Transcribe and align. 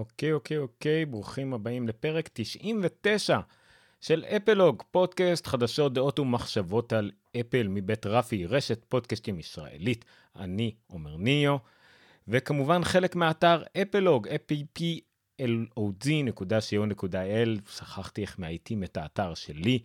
אוקיי, 0.00 0.32
אוקיי, 0.32 0.58
אוקיי, 0.58 1.06
ברוכים 1.06 1.54
הבאים 1.54 1.88
לפרק 1.88 2.30
99 2.32 3.38
של 4.00 4.24
אפלוג, 4.24 4.82
פודקאסט 4.90 5.46
חדשות, 5.46 5.92
דעות 5.92 6.18
ומחשבות 6.18 6.92
על 6.92 7.10
אפל 7.40 7.68
מבית 7.68 8.06
רפי, 8.06 8.46
רשת 8.46 8.84
פודקאסטים 8.88 9.40
ישראלית. 9.40 10.04
אני 10.38 10.74
עומר 10.86 11.16
ניו, 11.16 11.56
וכמובן 12.28 12.84
חלק 12.84 13.16
מהאתר 13.16 13.62
אפלוג, 13.82 14.28
applog.co.il, 14.28 14.90
שכחתי 17.70 18.22
איך 18.22 18.38
מאייתים 18.38 18.84
את 18.84 18.96
האתר 18.96 19.34
שלי. 19.34 19.78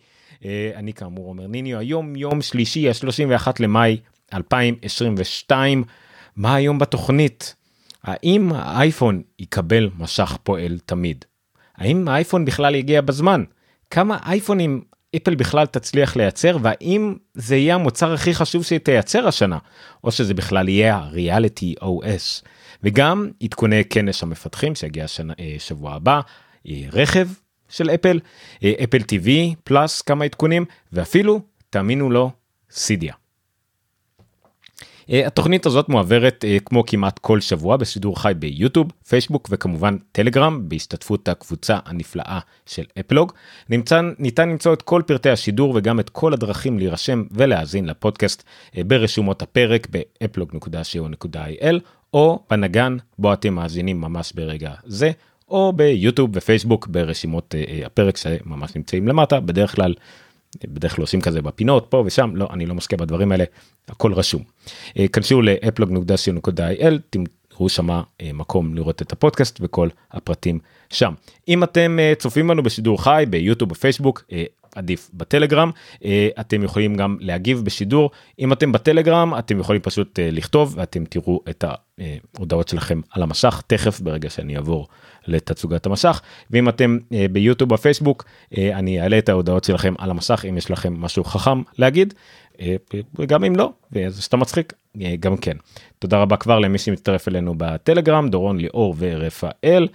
אה, 0.44 0.72
אני 0.74 0.92
כאמור 0.92 1.26
עומר 1.26 1.46
ניניו, 1.46 1.78
היום 1.78 2.16
יום 2.16 2.42
שלישי, 2.42 2.88
ה-31 2.88 3.52
למאי 3.60 4.00
2022. 4.32 5.84
מה 6.36 6.54
היום 6.54 6.78
בתוכנית? 6.78 7.56
האם 8.06 8.52
האייפון 8.52 9.22
יקבל 9.38 9.90
משך 9.98 10.38
פועל 10.42 10.78
תמיד? 10.86 11.24
האם 11.76 12.08
האייפון 12.08 12.44
בכלל 12.44 12.74
יגיע 12.74 13.00
בזמן? 13.00 13.44
כמה 13.90 14.18
אייפונים 14.26 14.82
אפל 15.16 15.34
בכלל 15.34 15.66
תצליח 15.66 16.16
לייצר 16.16 16.56
והאם 16.62 17.14
זה 17.34 17.56
יהיה 17.56 17.74
המוצר 17.74 18.12
הכי 18.12 18.34
חשוב 18.34 18.64
שהיא 18.64 18.78
תייצר 18.78 19.28
השנה 19.28 19.58
או 20.04 20.10
שזה 20.10 20.34
בכלל 20.34 20.68
יהיה 20.68 20.96
ה-reality 20.96 21.82
OS 21.84 22.46
וגם 22.82 23.30
עדכוני 23.42 23.84
כנס 23.84 24.22
המפתחים 24.22 24.74
שיגיע 24.74 25.04
השנה, 25.04 25.32
אה, 25.40 25.56
שבוע 25.58 25.94
הבא 25.94 26.20
רכב 26.92 27.28
של 27.68 27.90
אפל 27.90 28.20
אפל 28.84 28.98
TV 28.98 29.28
פלאס 29.64 30.02
כמה 30.02 30.24
עדכונים 30.24 30.64
ואפילו 30.92 31.40
תאמינו 31.70 32.10
לו 32.10 32.30
סידיה. 32.70 33.14
אה, 35.10 35.26
התוכנית 35.26 35.66
הזאת 35.66 35.88
מועברת 35.88 36.44
אה, 36.48 36.56
כמו 36.64 36.86
כמעט 36.86 37.18
כל 37.18 37.40
שבוע 37.40 37.76
בשידור 37.76 38.20
חי 38.22 38.32
ביוטיוב, 38.38 38.92
פייסבוק 39.08 39.48
וכמובן 39.50 39.96
טלגרם 40.12 40.68
בהשתתפות 40.68 41.28
הקבוצה 41.28 41.78
הנפלאה 41.84 42.38
של 42.66 42.82
אפלוג. 43.00 43.32
נמצא, 43.70 44.00
ניתן 44.18 44.48
למצוא 44.48 44.72
את 44.72 44.82
כל 44.82 45.02
פרטי 45.06 45.30
השידור 45.30 45.72
וגם 45.76 46.00
את 46.00 46.10
כל 46.10 46.32
הדרכים 46.32 46.78
להירשם 46.78 47.24
ולהאזין 47.30 47.86
לפודקאסט 47.86 48.42
אה, 48.76 48.84
ברשומות 48.84 49.42
הפרק 49.42 49.86
באפלוג.co.il 49.90 51.76
או 52.14 52.44
בנגן 52.50 52.96
בו 53.18 53.32
אתם 53.32 53.54
מאזינים 53.54 54.00
ממש 54.00 54.32
ברגע 54.32 54.72
זה. 54.84 55.10
או 55.48 55.72
ביוטיוב 55.72 56.30
ופייסבוק 56.32 56.86
ברשימות 56.86 57.54
הפרק 57.84 58.16
שממש 58.16 58.76
נמצאים 58.76 59.08
למטה 59.08 59.40
בדרך 59.40 59.74
כלל 59.74 59.94
בדרך 60.64 60.96
כלל 60.96 61.02
עושים 61.02 61.20
כזה 61.20 61.42
בפינות 61.42 61.86
פה 61.90 62.02
ושם 62.06 62.30
לא 62.34 62.48
אני 62.50 62.66
לא 62.66 62.74
משקיע 62.74 62.98
בדברים 62.98 63.32
האלה 63.32 63.44
הכל 63.88 64.12
רשום. 64.12 64.42
אה, 64.98 65.08
כנסו 65.08 65.42
לאפלוג.co.il 65.42 66.94
תראו 67.48 67.66
אה, 67.92 68.30
מקום 68.32 68.74
לראות 68.74 69.02
את 69.02 69.12
הפודקאסט 69.12 69.58
וכל 69.62 69.88
הפרטים 70.12 70.58
שם. 70.90 71.14
אם 71.48 71.64
אתם 71.64 71.98
אה, 72.00 72.12
צופים 72.18 72.48
בנו 72.48 72.62
בשידור 72.62 73.02
חי 73.02 73.24
ביוטיוב 73.30 73.70
בפייסבוק 73.70 74.24
עדיף 74.74 75.10
בטלגרם 75.14 75.70
אתם 76.40 76.62
יכולים 76.62 76.94
גם 76.94 77.16
להגיב 77.20 77.64
בשידור 77.64 78.10
אם 78.38 78.52
אתם 78.52 78.72
בטלגרם 78.72 79.34
אתם 79.38 79.60
יכולים 79.60 79.82
פשוט 79.82 80.18
לכתוב 80.22 80.74
ואתם 80.76 81.04
תראו 81.04 81.40
את 81.50 81.64
ההודעות 82.36 82.68
שלכם 82.68 83.00
על 83.10 83.22
המשך 83.22 83.62
תכף 83.66 84.00
ברגע 84.00 84.30
שאני 84.30 84.56
אעבור 84.56 84.88
לתצוגת 85.26 85.86
המשך 85.86 86.20
ואם 86.50 86.68
אתם 86.68 86.98
אה, 87.12 87.26
ביוטיוב 87.32 87.70
בפייסבוק 87.74 88.24
אה, 88.56 88.78
אני 88.78 89.00
אעלה 89.00 89.18
את 89.18 89.28
ההודעות 89.28 89.64
שלכם 89.64 89.94
על 89.98 90.10
המסך 90.10 90.44
אם 90.48 90.56
יש 90.56 90.70
לכם 90.70 90.94
משהו 91.00 91.24
חכם 91.24 91.62
להגיד. 91.78 92.14
אה, 92.60 92.76
וגם 93.18 93.44
אם 93.44 93.56
לא 93.56 93.72
וזה 93.92 94.22
שאתה 94.22 94.36
מצחיק 94.36 94.72
גם 95.20 95.36
כן. 95.36 95.56
תודה 95.98 96.18
רבה 96.18 96.36
כבר 96.36 96.58
למי 96.58 96.78
שמצטרף 96.78 97.28
אלינו 97.28 97.54
בטלגרם 97.56 98.28
דורון 98.28 98.58
ליאור 98.58 98.94
ורפאל. 98.98 99.88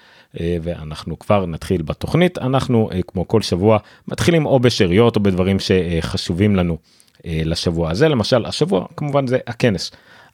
ואנחנו 0.61 1.19
כבר 1.19 1.45
נתחיל 1.45 1.81
בתוכנית. 1.81 2.37
אנחנו 2.37 2.89
כמו 3.07 3.27
כל 3.27 3.41
שבוע 3.41 3.77
מתחילים 4.07 4.45
או 4.45 4.59
בשאריות 4.59 5.15
או 5.15 5.23
בדברים 5.23 5.57
שחשובים 5.59 6.55
לנו 6.55 6.77
לשבוע 7.25 7.91
הזה. 7.91 8.07
למשל 8.07 8.45
השבוע 8.45 8.85
כמובן 8.97 9.27
זה 9.27 9.37
הכנס 9.47 9.91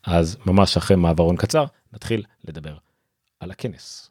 אז 0.08 0.38
ממש 0.46 0.78
אחרי 0.78 0.98
מעברון 0.98 1.36
קצר 1.36 1.66
נתחיל 1.94 2.24
לדבר 2.48 2.76
על 3.40 3.52
הכנס. 3.52 4.10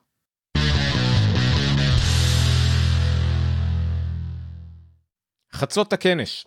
חצות 5.52 5.92
הכנס. 5.92 6.44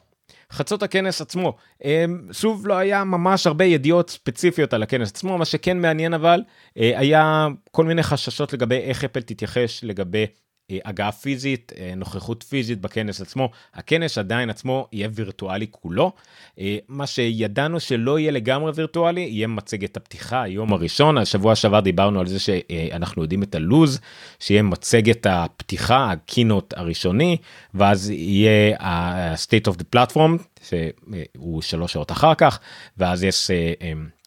חצות 0.52 0.84
הכנס 0.84 1.22
עצמו 1.22 1.56
אמ, 1.84 2.28
שוב 2.32 2.68
לא 2.68 2.74
היה 2.74 3.04
ממש 3.04 3.48
הרבה 3.48 3.66
ידיעות 3.66 4.10
ספציפיות 4.10 4.74
על 4.74 4.84
הכנס 4.84 5.10
עצמו 5.10 5.38
מה 5.38 5.46
שכן 5.46 5.82
מעניין 5.82 6.14
אבל 6.14 6.42
אה, 6.78 7.00
היה 7.00 7.48
כל 7.72 7.86
מיני 7.86 8.04
חששות 8.04 8.54
לגבי 8.54 8.78
איך 8.78 9.04
אפל 9.04 9.22
תתייחס 9.22 9.84
לגבי 9.84 10.26
הגעה 10.86 11.12
פיזית, 11.12 11.74
אה, 11.78 11.94
נוכחות 11.96 12.44
פיזית 12.44 12.82
בכנס 12.82 13.22
עצמו. 13.22 13.50
הכנס 13.74 14.18
עדיין 14.18 14.50
עצמו 14.50 14.88
יהיה 14.92 15.10
וירטואלי 15.14 15.68
כולו. 15.72 16.12
אה, 16.60 16.78
מה 16.88 17.08
שידענו 17.08 17.80
שלא 17.80 18.20
יהיה 18.20 18.32
לגמרי 18.32 18.72
וירטואלי, 18.76 19.22
יהיה 19.22 19.48
מצגת 19.48 19.98
הפתיחה, 19.98 20.42
היום 20.42 20.74
הראשון. 20.74 21.18
השבוע 21.18 21.56
שעבר 21.56 21.80
דיברנו 21.80 22.20
על 22.20 22.28
זה 22.28 22.40
שאנחנו 22.40 23.22
יודעים 23.22 23.44
את 23.44 23.56
הלוז, 23.56 24.00
שיהיה 24.40 24.62
מצגת 24.62 25.26
הפתיחה, 25.30 26.12
הקינות 26.12 26.74
הראשוני, 26.78 27.38
ואז 27.74 28.10
יהיה 28.10 28.76
ה-state 28.80 29.72
of 29.72 29.76
the 29.76 29.96
platform, 29.96 30.64
שהוא 30.64 31.62
שלוש 31.62 31.94
שעות 31.94 32.12
אחר 32.12 32.36
כך, 32.36 32.60
ואז 32.98 33.24
יש... 33.24 33.52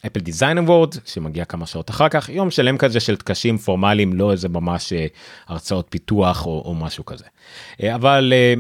אפל 0.07 0.21
דיזיין 0.21 0.59
אבורד 0.59 0.95
שמגיע 1.05 1.45
כמה 1.45 1.67
שעות 1.67 1.91
אחר 1.91 2.09
כך 2.09 2.29
יום 2.29 2.51
שלם 2.51 2.79
כזה 2.79 3.01
של 3.01 3.17
טקשים 3.17 3.59
פורמליים 3.59 4.13
לא 4.13 4.33
איזה 4.33 4.49
ממש 4.49 4.93
אה, 4.93 5.07
הרצאות 5.47 5.87
פיתוח 5.91 6.47
או, 6.47 6.63
או 6.65 6.75
משהו 6.75 7.05
כזה. 7.05 7.25
אה, 7.83 7.95
אבל 7.95 8.33
אה, 8.37 8.55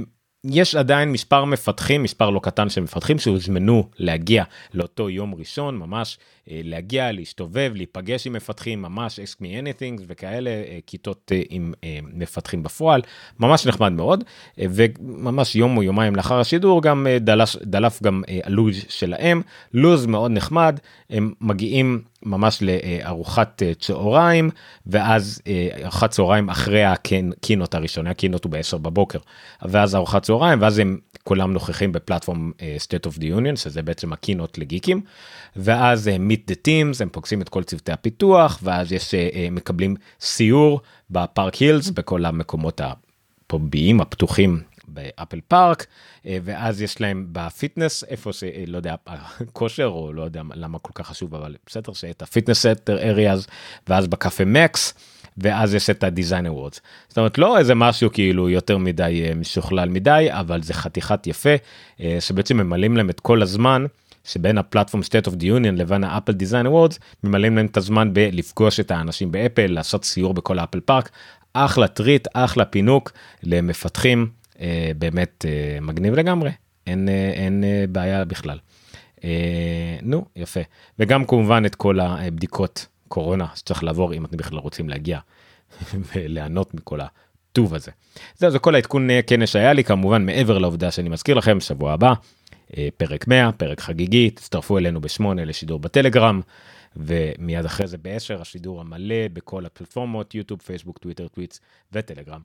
יש 0.44 0.74
עדיין 0.74 1.12
מספר 1.12 1.44
מפתחים 1.44 2.02
מספר 2.02 2.30
לא 2.30 2.40
קטן 2.42 2.68
של 2.68 2.80
מפתחים 2.80 3.18
שהוזמנו 3.18 3.88
להגיע 3.98 4.44
לאותו 4.74 5.10
יום 5.10 5.34
ראשון 5.34 5.78
ממש 5.78 6.18
להגיע 6.48 7.12
להסתובב 7.12 7.72
להיפגש 7.74 8.26
עם 8.26 8.32
מפתחים 8.32 8.82
ממש 8.82 9.20
ask 9.20 9.36
me 9.36 9.44
anything 9.44 10.02
וכאלה 10.06 10.50
אה, 10.50 10.78
כיתות 10.86 11.32
אה, 11.34 11.42
עם 11.50 11.72
מפתחים 12.12 12.62
בפועל. 12.62 13.02
ממש 13.40 13.66
נחמד 13.66 13.92
מאוד 13.92 14.24
וממש 14.58 15.56
יום 15.56 15.76
או 15.76 15.82
יומיים 15.82 16.16
לאחר 16.16 16.40
השידור 16.40 16.82
גם 16.82 17.06
דלש, 17.20 17.56
דלף 17.62 18.02
גם 18.02 18.22
הלו"ז 18.44 18.84
שלהם. 18.88 19.42
לו"ז 19.74 20.06
מאוד 20.06 20.30
נחמד 20.30 20.78
הם 21.10 21.32
מגיעים 21.40 22.02
ממש 22.24 22.62
לארוחת 22.62 23.62
צהריים 23.78 24.50
ואז 24.86 25.42
ארוחת 25.82 26.10
צהריים 26.10 26.50
אחרי 26.50 26.84
ה 26.84 26.95
keynote 26.96 27.74
הראשונה 27.74 28.10
ה 28.10 28.14
keynote 28.15 28.44
הוא 28.44 28.52
ב-10 28.52 28.78
בבוקר. 28.78 29.18
ואז 29.62 29.94
ארוחת 29.94 30.22
צהריים 30.22 30.62
ואז 30.62 30.78
הם 30.78 30.98
כולם 31.24 31.52
נוכחים 31.52 31.92
ב 31.92 31.98
platforms 31.98 32.52
state 32.58 33.08
of 33.08 33.18
the 33.18 33.22
union 33.22 33.56
שזה 33.56 33.82
בעצם 33.82 34.12
ה 34.12 34.18
keynote 34.18 34.58
לגיקים. 34.58 35.00
ואז 35.56 36.06
הם 36.06 36.28
meet 36.32 36.50
the 36.50 36.54
teams 36.54 37.02
הם 37.02 37.08
פוגשים 37.08 37.42
את 37.42 37.48
כל 37.48 37.62
צוותי 37.62 37.92
הפיתוח 37.92 38.58
ואז 38.62 38.92
יש 38.92 39.14
מקבלים 39.50 39.96
סיור 40.20 40.80
בפארק 41.10 41.54
הילס 41.54 41.90
בכל 41.90 42.24
המקומות 42.24 42.80
הפומביים 42.80 44.00
הפתוחים 44.00 44.60
באפל 44.88 45.40
פארק 45.48 45.86
ואז 46.24 46.82
יש 46.82 47.00
להם 47.00 47.26
ב 47.32 47.41
fitness 47.41 48.04
איפה 48.04 48.32
שלא 48.32 48.76
יודע 48.76 48.94
כושר 49.52 49.86
או 49.86 50.12
לא 50.12 50.22
יודע 50.22 50.42
למה 50.54 50.78
כל 50.78 50.92
כך 50.94 51.06
חשוב 51.06 51.34
אבל 51.34 51.56
בסדר 51.66 51.92
שאת 51.92 52.22
ה 52.22 52.28
fitness 52.28 52.66
center 52.66 52.98
areas 52.98 53.46
ואז 53.88 54.06
בקאפה 54.06 54.44
מקס. 54.44 54.94
ואז 55.38 55.74
יש 55.74 55.90
את 55.90 56.04
ה 56.04 56.10
design 56.10 56.46
awards. 56.46 56.80
זאת 57.08 57.18
אומרת 57.18 57.38
לא 57.38 57.58
איזה 57.58 57.74
משהו 57.74 58.12
כאילו 58.12 58.48
יותר 58.48 58.78
מדי 58.78 59.30
משוכלל 59.36 59.88
מדי 59.88 60.26
אבל 60.30 60.62
זה 60.62 60.74
חתיכת 60.74 61.26
יפה 61.26 61.50
שבעצם 62.20 62.56
ממלאים 62.56 62.96
להם 62.96 63.10
את 63.10 63.20
כל 63.20 63.42
הזמן 63.42 63.86
שבין 64.24 64.58
ה 64.58 64.63
platforms 64.63 65.02
state 65.02 65.30
of 65.30 65.32
the 65.32 65.42
union 65.42 65.76
לבין 65.76 66.04
ה 66.04 66.09
Apple 66.09 66.32
design 66.32 66.66
awards 66.66 66.98
ממלאים 67.24 67.56
להם 67.56 67.66
את 67.66 67.76
הזמן 67.76 68.14
בלפגוש 68.14 68.80
את 68.80 68.90
האנשים 68.90 69.32
באפל 69.32 69.66
לעשות 69.66 70.04
סיור 70.04 70.34
בכל 70.34 70.58
האפל 70.58 70.80
פארק 70.80 71.10
אחלה 71.52 71.88
treat 71.88 72.28
אחלה 72.34 72.64
פינוק 72.64 73.12
למפתחים 73.42 74.30
אה, 74.60 74.90
באמת 74.98 75.44
אה, 75.48 75.80
מגניב 75.80 76.14
לגמרי 76.14 76.50
אין 76.86 77.08
אה, 77.08 77.30
אין 77.34 77.64
אה, 77.64 77.84
בעיה 77.88 78.24
בכלל. 78.24 78.58
אה, 79.24 79.96
נו 80.02 80.24
יפה 80.36 80.60
וגם 80.98 81.24
כמובן 81.24 81.62
את 81.66 81.74
כל 81.74 82.00
הבדיקות 82.00 82.86
קורונה 83.08 83.46
שצריך 83.54 83.84
לעבור 83.84 84.14
אם 84.14 84.24
אתם 84.24 84.36
בכלל 84.36 84.58
רוצים 84.58 84.88
להגיע 84.88 85.18
וליהנות 86.14 86.74
מכל 86.74 87.00
הטוב 87.00 87.74
הזה. 87.74 87.90
זהו 88.36 88.50
זה 88.50 88.58
כל 88.58 88.74
העדכון 88.74 89.10
אה, 89.10 89.20
כנס 89.26 89.48
שהיה 89.48 89.72
לי 89.72 89.84
כמובן 89.84 90.26
מעבר 90.26 90.58
לעובדה 90.58 90.90
שאני 90.90 91.08
מזכיר 91.08 91.34
לכם 91.34 91.60
שבוע 91.60 91.92
הבא 91.92 92.12
פרק 92.96 93.28
100 93.28 93.52
פרק 93.52 93.80
חגיגי 93.80 94.30
תצטרפו 94.30 94.78
אלינו 94.78 95.00
בשמונה 95.00 95.44
לשידור 95.44 95.80
בטלגרם 95.80 96.40
ומיד 96.96 97.64
אחרי 97.64 97.86
זה 97.86 97.98
ב-10 97.98 98.40
השידור 98.40 98.80
המלא 98.80 99.28
בכל 99.32 99.66
הפלטפורמות 99.66 100.34
יוטיוב 100.34 100.62
פייסבוק 100.62 100.98
טוויטר 100.98 101.28
טוויץ' 101.28 101.60
וטלגרם 101.92 102.40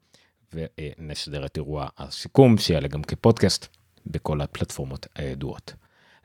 ונשדר 0.53 1.45
את 1.45 1.57
אירוע 1.57 1.87
הסיכום 1.97 2.57
שיעלה 2.57 2.87
גם 2.87 3.03
כפודקאסט 3.03 3.67
בכל 4.05 4.41
הפלטפורמות 4.41 5.07
הידועות. 5.15 5.73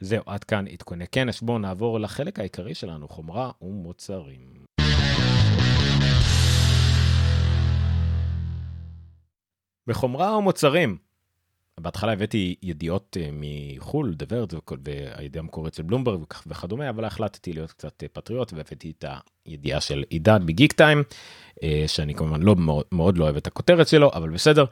זהו 0.00 0.22
עד 0.26 0.44
כאן 0.44 0.64
עדכוני 0.66 1.04
כנס 1.12 1.40
בואו 1.40 1.58
נעבור 1.58 2.00
לחלק 2.00 2.38
העיקרי 2.38 2.74
שלנו 2.74 3.08
חומרה 3.08 3.50
ומוצרים. 3.62 4.62
בחומרה 9.86 10.30
או 10.30 10.42
מוצרים. 10.42 11.11
בהתחלה 11.80 12.12
הבאתי 12.12 12.54
ידיעות 12.62 13.16
uh, 13.20 13.32
מחו"ל, 13.32 14.14
דברת 14.14 14.54
והידיעה 14.84 15.42
המקורית 15.42 15.74
של 15.74 15.82
בלומברג 15.82 16.20
וכדומה, 16.46 16.90
אבל 16.90 17.04
החלטתי 17.04 17.52
להיות 17.52 17.70
קצת 17.72 18.02
uh, 18.02 18.08
פטריוט 18.12 18.52
והבאתי 18.52 18.92
את 18.98 19.04
הידיעה 19.46 19.80
של 19.80 20.04
עידן 20.08 20.46
בגיק 20.46 20.72
טיים, 20.72 21.02
uh, 21.56 21.62
שאני 21.86 22.14
כמובן 22.14 22.42
לא 22.42 22.56
מאוד, 22.92 23.18
לא 23.18 23.24
אוהב 23.24 23.36
את 23.36 23.46
הכותרת 23.46 23.88
שלו, 23.88 24.10
אבל 24.14 24.30
בסדר. 24.30 24.64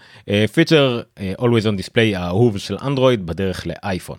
פיצ'ר 0.53 1.03
Always 1.39 1.65
on 1.65 1.81
Display 1.81 2.17
האהוב 2.17 2.59
של 2.59 2.77
אנדרואיד 2.83 3.27
בדרך 3.27 3.67
לאייפון. 3.67 4.19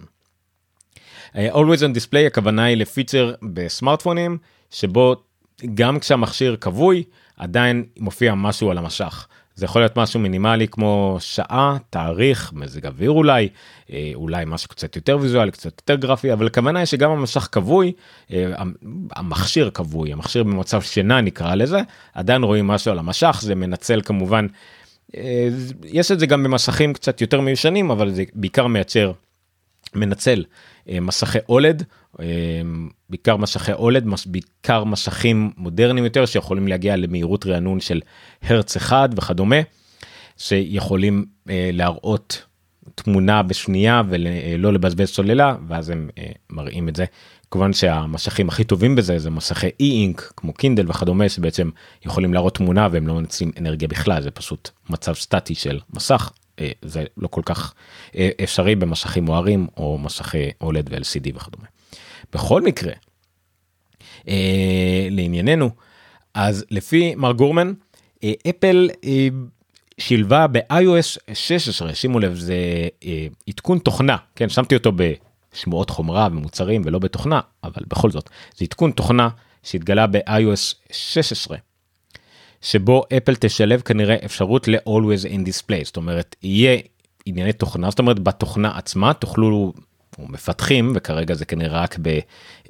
Always 1.36 1.80
on 1.80 1.98
Display 1.98 2.28
הכוונה 2.28 2.64
היא 2.64 2.78
לפיצ'ר 2.78 3.34
בסמארטפונים, 3.54 4.38
שבו 4.70 5.16
גם 5.74 6.00
כשהמכשיר 6.00 6.56
כבוי, 6.56 7.04
עדיין 7.38 7.86
מופיע 8.00 8.36
משהו 8.36 8.72
על 8.72 8.78
המשך. 8.78 9.28
זה 9.56 9.66
יכול 9.66 9.82
להיות 9.82 9.98
משהו 9.98 10.20
מינימלי 10.20 10.68
כמו 10.68 11.18
שעה, 11.20 11.78
תאריך, 11.90 12.54
מזג 12.54 12.86
אוויר 12.86 13.12
אולי, 13.12 13.50
אה, 13.92 14.12
אולי 14.16 14.46
משהו 14.48 14.70
קצת 14.70 14.96
יותר 14.96 15.18
ויזואלי, 15.22 15.52
קצת 15.52 15.82
יותר 15.82 15.96
גרפי, 15.96 16.34
אבל 16.34 16.48
הכוונה 16.48 16.80
היא 16.80 16.86
שגם 16.86 17.12
המשך 17.12 17.50
כבוי, 17.52 17.92
אה, 18.34 18.52
המכשיר 19.16 19.70
כבוי, 19.74 20.14
המכשיר 20.14 20.44
במצב 20.44 20.82
שינה 20.82 21.22
נקרא 21.22 21.56
לזה, 21.56 21.80
עדיין 22.14 22.44
רואים 22.44 22.68
משהו 22.68 22.92
על 22.92 23.00
המשך, 23.00 23.40
זה 23.42 23.56
מנצל 23.56 24.02
כמובן, 24.02 24.48
אה, 25.16 25.50
יש 25.84 26.12
את 26.12 26.20
זה 26.20 26.26
גם 26.26 26.44
במסכים 26.44 26.94
קצת 26.94 27.22
יותר 27.22 27.42
מיושנים, 27.42 27.92
אבל 27.92 28.12
זה 28.12 28.24
בעיקר 28.34 28.68
מייצר, 28.68 29.12
מנצל 29.96 30.44
מסכי 30.88 31.40
אולד 31.50 31.84
בעיקר 33.10 33.38
משכי 33.38 33.74
אולד, 33.74 34.06
בעיקר 34.26 34.84
משכים 34.84 35.52
מודרניים 35.58 36.06
יותר 36.06 36.26
שיכולים 36.26 36.68
להגיע 36.68 36.96
למהירות 36.96 37.46
רענון 37.46 37.80
של 37.80 38.02
הרץ 38.42 38.76
אחד 38.76 39.10
וכדומה, 39.16 39.56
שיכולים 40.38 41.26
אה, 41.50 41.70
להראות 41.74 42.46
תמונה 42.96 43.44
בשנייה 43.44 44.02
ולא 44.10 44.74
לבזבז 44.74 45.10
סוללה 45.10 45.56
ואז 45.68 45.90
הם 45.90 46.10
אה, 46.18 46.32
מראים 46.50 46.90
את 46.90 46.96
זה. 46.96 47.06
כמובן 47.52 47.74
שהמשכים 47.74 48.50
הכי 48.50 48.64
טובים 48.64 48.96
בזה 48.96 49.20
זה 49.20 49.30
מסכי 49.30 49.68
אי-אינק 49.80 50.34
כמו 50.38 50.54
קינדל 50.54 50.90
וכדומה 50.90 51.30
שבעצם 51.30 51.70
יכולים 52.06 52.34
להראות 52.34 52.56
תמונה 52.56 52.88
והם 52.92 53.08
לא 53.08 53.14
מנצלים 53.14 53.52
אנרגיה 53.60 53.88
בכלל 53.88 54.22
זה 54.22 54.32
פשוט 54.32 54.70
מצב 54.90 55.14
סטטי 55.14 55.56
של 55.56 55.80
מסך 55.94 56.32
אה, 56.34 56.41
זה 56.82 57.04
לא 57.18 57.28
כל 57.28 57.42
כך 57.46 57.74
אה, 58.16 58.30
אפשרי 58.44 58.76
במשכים 58.76 59.26
מוארים 59.26 59.68
או 59.78 59.98
משכי 59.98 60.50
אולד 60.62 60.90
ו-LCD 60.94 61.36
וכדומה. 61.36 61.68
בכל 62.34 62.62
מקרה, 62.62 62.94
אה, 64.28 65.08
לענייננו, 65.12 65.70
אז 66.34 66.66
לפי 66.72 67.16
מר 67.16 67.32
גורמן, 67.32 67.74
אה, 68.24 68.34
אפל 68.50 68.90
אה, 69.06 69.28
שילבה 69.98 70.48
ב-iOS 70.48 71.34
16, 71.34 71.96
שימו 71.96 72.20
לב, 72.20 72.36
זה 72.36 72.56
אה, 73.06 73.28
עדכון 73.50 73.80
תוכנה, 73.80 74.18
כן, 74.36 74.50
שמתי 74.50 74.76
אותו 74.76 74.92
בשמועות 74.96 75.90
חומרה 75.90 76.28
ומוצרים 76.32 76.82
ולא 76.86 77.00
בתוכנה, 77.00 77.40
אבל 77.64 77.82
בכל 77.88 78.12
זאת, 78.12 78.30
זה 78.56 78.66
עדכון 78.66 78.92
תוכנה 78.92 79.30
שהתגלה 79.64 80.08
ב-iOS 80.08 80.76
16. 80.92 81.58
שבו 82.62 83.04
אפל 83.18 83.36
תשלב 83.36 83.82
כנראה 83.82 84.16
אפשרות 84.26 84.68
ל-Always 84.68 85.26
in 85.26 85.48
Display, 85.48 85.84
זאת 85.84 85.98
אומרת, 85.98 86.36
יהיה 86.44 86.78
ענייני 87.26 87.54
תוכנה, 87.54 87.90
זאת 87.90 88.00
אומרת, 88.00 88.20
בתוכנה 88.20 88.78
עצמה 88.78 89.14
תוכלו 89.14 89.74
מפתחים 90.20 90.92
וכרגע 90.96 91.34
זה 91.34 91.46
כנראה 91.46 91.82
רק 91.82 91.98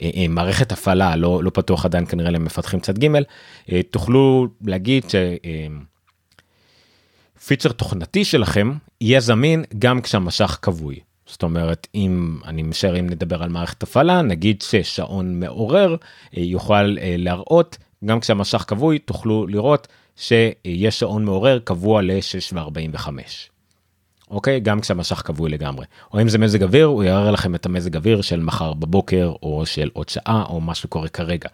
במערכת 0.02 0.72
הפעלה 0.72 1.16
לא 1.16 1.44
לא 1.44 1.50
פתוח 1.50 1.86
עדיין 1.86 2.06
כנראה 2.06 2.32
למפתחים 2.32 2.80
צד 2.80 3.00
ג' 3.00 3.08
אה, 3.72 3.84
תוכלו 3.90 4.48
להגיד 4.62 5.04
שפיצ'ר 7.40 7.70
אה, 7.70 7.74
תוכנתי 7.74 8.26
שלכם 8.26 8.74
יהיה 9.02 9.20
זמין 9.20 9.64
גם 9.80 10.02
כשהמשך 10.02 10.60
כבוי. 10.62 11.00
זאת 11.26 11.44
אומרת 11.44 11.88
אם 11.96 12.38
אני 12.46 12.64
משער 12.64 13.00
אם 13.00 13.10
נדבר 13.10 13.44
על 13.44 13.50
מערכת 13.50 13.84
הפעלה 13.84 14.22
נגיד 14.22 14.62
ששעון 14.62 15.40
מעורר 15.40 15.96
אה, 16.38 16.42
יוכל 16.42 16.96
להראות 17.18 17.78
גם 18.06 18.20
כשהמשך 18.20 18.64
כבוי 18.68 19.00
תוכלו 19.00 19.48
לראות 19.48 19.88
שיש 20.16 21.00
שעון 21.00 21.26
מעורר 21.26 21.60
קבוע 21.60 22.02
ל-6 22.02 22.56
ו-45. 22.56 23.08
אוקיי? 24.32 24.60
גם 24.60 24.82
כשהמשך 24.82 25.22
כבוי 25.26 25.50
לגמרי. 25.50 25.86
או 26.14 26.22
אם 26.22 26.30
זה 26.30 26.38
מזג 26.38 26.64
אוויר, 26.64 26.86
הוא 26.86 27.04
יראה 27.04 27.32
לכם 27.32 27.56
את 27.56 27.66
המזג 27.66 27.96
אוויר 27.96 28.22
של 28.22 28.40
מחר 28.40 28.74
בבוקר, 28.74 29.34
או 29.44 29.66
של 29.66 29.90
עוד 29.94 30.10
שעה, 30.10 30.44
או 30.50 30.62
מה 30.62 30.76
שקורה 30.76 31.08
כרגע. 31.08 31.50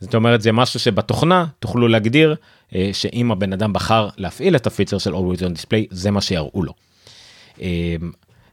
זאת 0.00 0.14
אומרת, 0.14 0.42
זה 0.42 0.52
משהו 0.52 0.80
שבתוכנה 0.80 1.46
תוכלו 1.58 1.88
להגדיר 1.88 2.34
אה, 2.74 2.90
שאם 2.92 3.32
הבן 3.32 3.52
אדם 3.52 3.72
בחר 3.72 4.08
להפעיל 4.16 4.56
את 4.56 4.66
הפיצר 4.66 4.98
של 4.98 5.14
Always 5.14 5.38
on 5.38 5.58
Display, 5.58 5.86
זה 5.90 6.10
מה 6.10 6.20
שיראו 6.20 6.62
לו. 6.62 6.72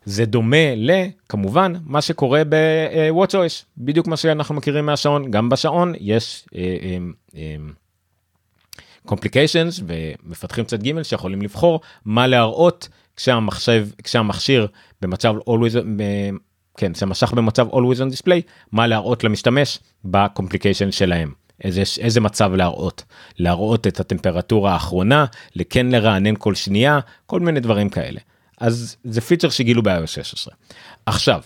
אה, 0.08 0.12
זה 0.12 0.26
דומה 0.26 0.76
לכמובן 0.76 1.74
מה 1.86 2.02
שקורה 2.02 2.42
ב-WatchOS, 2.50 3.66
בדיוק 3.78 4.08
מה 4.08 4.18
שאנחנו 4.18 4.56
מכירים 4.56 4.86
מהשעון, 4.86 5.32
גם 5.32 5.50
בשעון 5.50 5.94
יש 6.00 6.46
complications 9.08 9.84
ומפתחים 9.88 10.66
צד 10.66 10.84
ג' 10.84 11.02
שיכולים 11.02 11.42
לבחור 11.42 11.82
מה 12.06 12.28
להראות 12.28 12.90
כשהמחשב 13.16 13.88
כשהמכשיר 14.04 14.68
במצב 15.02 15.36
always 15.38 15.76
כן 16.78 16.96
שהמשך 16.96 17.34
במצב 17.34 17.70
always 17.70 17.98
on 17.98 18.14
display 18.14 18.42
מה 18.72 18.88
להראות 18.88 19.24
למשתמש 19.24 19.80
ב 20.06 20.12
complication 20.12 20.92
שלהם. 20.92 21.32
איזה, 21.64 21.84
איזה 22.00 22.22
מצב 22.22 22.54
להראות, 22.54 23.04
להראות 23.40 23.88
את 23.88 24.00
הטמפרטורה 24.00 24.74
האחרונה, 24.74 25.26
לכן 25.56 25.86
לרענן 25.86 26.36
כל 26.36 26.56
שנייה, 26.56 27.00
כל 27.26 27.40
מיני 27.40 27.60
דברים 27.60 27.90
כאלה. 27.90 28.20
אז 28.64 28.96
זה 29.04 29.22
פיצ'ר 29.22 29.50
שגילו 29.50 29.84
ב-iOS 29.84 30.08
16. 30.08 30.54
עכשיו, 31.06 31.42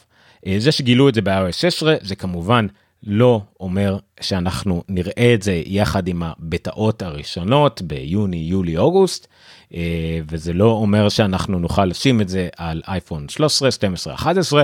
אה, 0.48 0.56
זה 0.60 0.72
שגילו 0.72 1.10
את 1.10 1.16
זה 1.16 1.22
ב-iOS 1.22 1.52
16 1.52 1.96
זה 2.02 2.16
כמובן 2.16 2.68
לא 3.04 3.42
אומר 3.60 3.98
שאנחנו 4.22 4.84
נראה 4.90 5.34
את 5.34 5.42
זה 5.42 5.62
יחד 5.66 6.08
עם 6.08 6.24
הבטאות 6.24 7.02
הראשונות 7.02 7.82
ביוני, 7.82 8.38
יולי, 8.38 8.78
אוגוסט, 8.78 9.28
אה, 9.74 10.20
וזה 10.30 10.54
לא 10.54 10.72
אומר 10.72 11.10
שאנחנו 11.10 11.60
נוכל 11.60 11.86
לשים 11.86 12.22
את 12.22 12.30
זה 12.30 12.50
על 12.58 12.82
אייפון 12.88 13.30
13, 13.30 13.72
12, 13.72 14.14
11, 14.14 14.64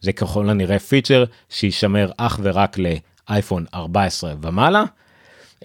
זה 0.00 0.12
ככל 0.12 0.50
הנראה 0.50 0.78
פיצ'ר 0.78 1.24
שישמר 1.50 2.10
אך 2.16 2.40
ורק 2.42 2.76
לאייפון 2.78 3.64
14 3.74 4.34
ומעלה. 4.42 4.84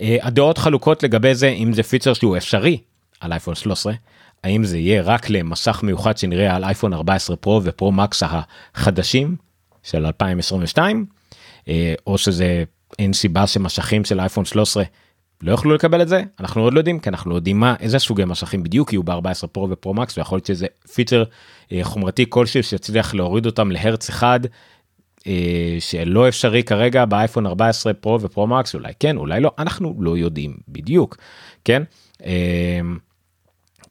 אה, 0.02 0.18
הדעות 0.22 0.58
חלוקות 0.58 1.04
לגבי 1.04 1.36
זה 1.36 1.48
אם 1.48 1.74
זה 1.74 1.84
פיצ'ר 1.84 2.14
שהוא 2.14 2.38
אפשרי 2.38 2.78
על 3.20 3.32
אייפון 3.32 3.56
13, 3.56 3.94
האם 4.44 4.64
זה 4.64 4.78
יהיה 4.78 5.02
רק 5.02 5.30
למסך 5.30 5.80
מיוחד 5.84 6.18
שנראה 6.18 6.56
על 6.56 6.64
אייפון 6.64 6.94
14 6.94 7.36
פרו 7.36 7.62
ופרו 7.64 7.92
מקס 7.92 8.24
החדשים 8.24 9.36
של 9.84 10.06
2022, 10.06 11.06
אה, 11.68 11.94
או 12.08 12.18
שזה 12.18 12.64
אין 13.00 13.14
סיבה 13.14 13.48
שמשכים 13.48 14.06
של 14.06 14.20
אייפון 14.20 14.46
13 14.46 14.84
לא 15.42 15.52
יוכלו 15.52 15.74
לקבל 15.74 16.02
את 16.02 16.08
זה 16.08 16.24
אנחנו 16.40 16.62
עוד 16.62 16.74
לא 16.74 16.80
יודעים 16.80 17.00
כי 17.00 17.10
אנחנו 17.10 17.32
לא 17.32 17.36
יודעים 17.36 17.60
מה 17.60 17.76
איזה 17.80 18.00
סוגי 18.00 18.24
משכים 18.26 18.64
בדיוק 18.64 18.94
יהיו 18.94 19.04
ב-14 19.04 19.48
פרו 19.52 19.70
ופרו 19.70 19.94
מקס 19.94 20.18
ויכול 20.18 20.36
להיות 20.36 20.46
שזה 20.46 20.68
פיצ'ר 20.94 21.24
אה, 21.72 21.80
חומרתי 21.84 22.26
כלשהו 22.30 22.64
שיצליח 22.64 23.14
להוריד 23.14 23.46
אותם 23.46 23.72
להרץ 23.72 24.10
אחד 24.10 24.40
אה, 25.28 25.78
שלא 25.80 26.28
אפשרי 26.28 26.64
כרגע 26.64 27.06
באייפון 27.06 27.46
14 27.46 27.94
פרו 27.94 28.22
ופרו 28.22 28.48
מקס 28.48 28.76
אולי 28.76 28.94
כן 29.00 29.18
אולי 29.18 29.40
לא 29.40 29.52
אנחנו 29.60 29.96
לא 30.00 30.18
יודעים 30.18 30.58
בדיוק 30.68 31.18
כן. 31.66 31.84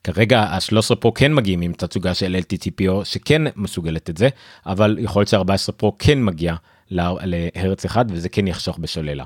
כרגע 0.04 0.40
ה-13 0.40 0.94
פרו 0.94 1.14
כן 1.14 1.34
מגיעים 1.34 1.60
עם 1.60 1.72
תצוגה 1.72 2.14
של 2.14 2.36
LTTPO 2.40 3.04
שכן 3.04 3.42
מסוגלת 3.56 4.10
את 4.10 4.16
זה 4.16 4.28
אבל 4.66 4.96
יכול 5.00 5.20
להיות 5.20 5.28
ש-14 5.28 5.72
פרו 5.72 5.96
כן 5.98 6.22
מגיע 6.24 6.54
להרץ 6.90 7.84
אחד 7.84 8.04
וזה 8.08 8.28
כן 8.28 8.46
יחשוך 8.46 8.78
בשוללה. 8.78 9.24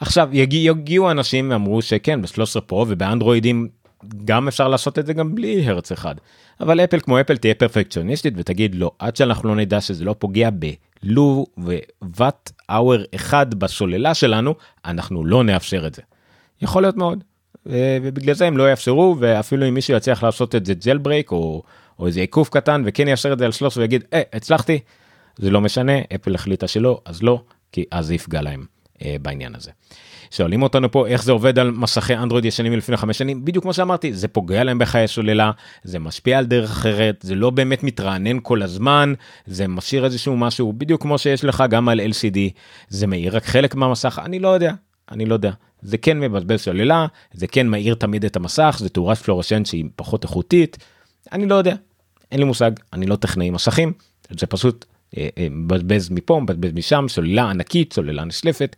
עכשיו 0.00 0.28
יגיע, 0.32 0.70
יגיעו 0.70 1.10
אנשים 1.10 1.50
ואמרו 1.50 1.82
שכן 1.82 2.22
ב-13 2.22 2.60
פרו 2.60 2.86
ובאנדרואידים 2.88 3.68
גם 4.24 4.48
אפשר 4.48 4.68
לעשות 4.68 4.98
את 4.98 5.06
זה 5.06 5.12
גם 5.12 5.34
בלי 5.34 5.66
הרץ 5.68 5.92
אחד. 5.92 6.14
אבל 6.60 6.80
אפל 6.80 7.00
כמו 7.00 7.20
אפל 7.20 7.36
תהיה 7.36 7.54
פרפקציוניסטית 7.54 8.34
ותגיד 8.36 8.74
לא 8.74 8.90
עד 8.98 9.16
שאנחנו 9.16 9.48
לא 9.48 9.56
נדע 9.56 9.80
שזה 9.80 10.04
לא 10.04 10.14
פוגע 10.18 10.48
ב 11.02 11.46
kilowatt 12.18 12.52
hour 12.70 13.04
אחד 13.14 13.54
בסוללה 13.54 14.14
שלנו 14.14 14.54
אנחנו 14.84 15.24
לא 15.24 15.44
נאפשר 15.44 15.86
את 15.86 15.94
זה. 15.94 16.02
יכול 16.62 16.82
להיות 16.82 16.96
מאוד. 16.96 17.24
ובגלל 17.66 18.34
זה 18.34 18.46
הם 18.46 18.56
לא 18.56 18.70
יאפשרו 18.70 19.16
ואפילו 19.18 19.68
אם 19.68 19.74
מישהו 19.74 19.94
יצליח 19.94 20.22
לעשות 20.22 20.54
את 20.54 20.66
זה 20.66 20.74
jailbreak 20.74 21.32
או, 21.32 21.62
או 21.98 22.06
איזה 22.06 22.20
עיכוב 22.20 22.48
קטן 22.52 22.82
וכן 22.86 23.08
יאשר 23.08 23.32
את 23.32 23.38
זה 23.38 23.44
על 23.44 23.52
13 23.52 23.82
ויגיד 23.82 24.04
אה, 24.12 24.22
הצלחתי 24.32 24.78
זה 25.36 25.50
לא 25.50 25.60
משנה 25.60 25.92
אפל 26.14 26.34
החליטה 26.34 26.68
שלא 26.68 27.00
אז 27.04 27.22
לא 27.22 27.42
כי 27.72 27.84
אז 27.90 28.10
יפגע 28.10 28.42
להם 28.42 28.64
אה, 29.04 29.16
בעניין 29.22 29.54
הזה. 29.54 29.70
שואלים 30.30 30.62
אותנו 30.62 30.90
פה 30.90 31.06
איך 31.06 31.22
זה 31.22 31.32
עובד 31.32 31.58
על 31.58 31.70
מסכי 31.70 32.16
אנדרואיד 32.16 32.44
ישנים 32.44 32.72
מלפני 32.72 32.96
חמש 32.96 33.18
שנים 33.18 33.44
בדיוק 33.44 33.62
כמו 33.62 33.72
שאמרתי 33.72 34.12
זה 34.12 34.28
פוגע 34.28 34.64
להם 34.64 34.78
בחיי 34.78 35.08
שוללה 35.08 35.50
זה 35.84 35.98
משפיע 35.98 36.38
על 36.38 36.46
דרך 36.46 36.70
אחרת 36.70 37.16
זה 37.22 37.34
לא 37.34 37.50
באמת 37.50 37.82
מתרענן 37.82 38.38
כל 38.42 38.62
הזמן 38.62 39.12
זה 39.46 39.68
משאיר 39.68 40.04
איזשהו 40.04 40.36
משהו 40.36 40.72
בדיוק 40.72 41.02
כמו 41.02 41.18
שיש 41.18 41.44
לך 41.44 41.64
גם 41.70 41.88
על 41.88 42.00
lcd 42.00 42.38
זה 42.88 43.06
מאיר 43.06 43.36
רק 43.36 43.44
חלק 43.44 43.74
מהמסך 43.74 44.20
אני 44.24 44.38
לא 44.38 44.48
יודע 44.48 44.72
אני 45.10 45.26
לא 45.26 45.34
יודע 45.34 45.50
זה 45.86 45.98
כן 45.98 46.20
מבזבז 46.20 46.62
שוללה 46.62 47.06
זה 47.32 47.46
כן 47.46 47.66
מאיר 47.66 47.94
תמיד 47.94 48.24
את 48.24 48.36
המסך 48.36 48.76
זה 48.80 48.88
תאורת 48.88 49.18
פלורסנט 49.18 49.66
שהיא 49.66 49.84
פחות 49.96 50.24
איכותית 50.24 50.76
אני 51.32 51.46
לא 51.46 51.54
יודע, 51.54 51.74
אין 52.32 52.40
לי 52.40 52.46
מושג, 52.46 52.70
אני 52.92 53.06
לא 53.06 53.16
טכנאי 53.16 53.50
מסכים, 53.50 53.92
זה 54.30 54.46
פשוט 54.46 54.84
אה, 55.16 55.28
אה, 55.38 55.46
מבזבז 55.50 56.10
מפה, 56.10 56.40
מבזבז 56.40 56.72
משם, 56.72 57.06
סוללה 57.08 57.50
ענקית, 57.50 57.92
סוללה 57.92 58.24
נשלפת, 58.24 58.76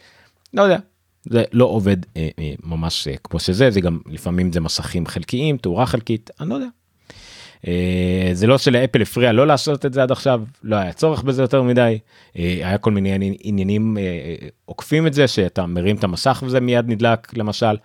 לא 0.55 0.63
יודע, 0.63 0.79
זה 1.25 1.45
לא 1.53 1.65
עובד 1.65 1.97
אה, 2.17 2.29
אה, 2.39 2.53
ממש 2.63 3.09
אה, 3.09 3.17
כמו 3.25 3.41
שזה, 3.41 3.71
זה 3.71 3.81
גם 3.81 3.99
לפעמים 4.07 4.53
זה 4.53 4.61
מסכים 4.61 5.07
חלקיים, 5.07 5.57
תאורה 5.57 5.87
חלקית, 5.87 6.31
אני 6.41 6.49
לא 6.49 6.55
יודע. 6.55 6.67
אה, 7.67 8.31
זה 8.33 8.47
לא 8.47 8.59
שלאפל 8.59 9.03
הפריע 9.03 9.33
לא 9.33 9.47
לעשות 9.47 9.87
את 9.87 9.93
זה 9.93 10.03
עד 10.03 10.13
עכשיו, 10.13 10.43
לא 10.63 10.77
היה 10.77 10.93
צורך 10.93 11.23
בזה 11.23 11.43
יותר 11.43 11.63
מדי, 11.63 11.99
אה, 12.39 12.43
היה 12.63 12.79
כל 12.79 12.91
מיני 12.91 13.35
עניינים 13.41 13.99
אה, 13.99 14.35
עוקפים 14.65 15.07
את 15.07 15.15
זה, 15.15 15.29
שאתה 15.29 15.67
מרים 15.67 15.97
את 15.97 16.05
המסך 16.05 16.43
וזה 16.47 16.61
מיד 16.61 16.89
נדלק 16.89 17.37
למשל. 17.37 17.77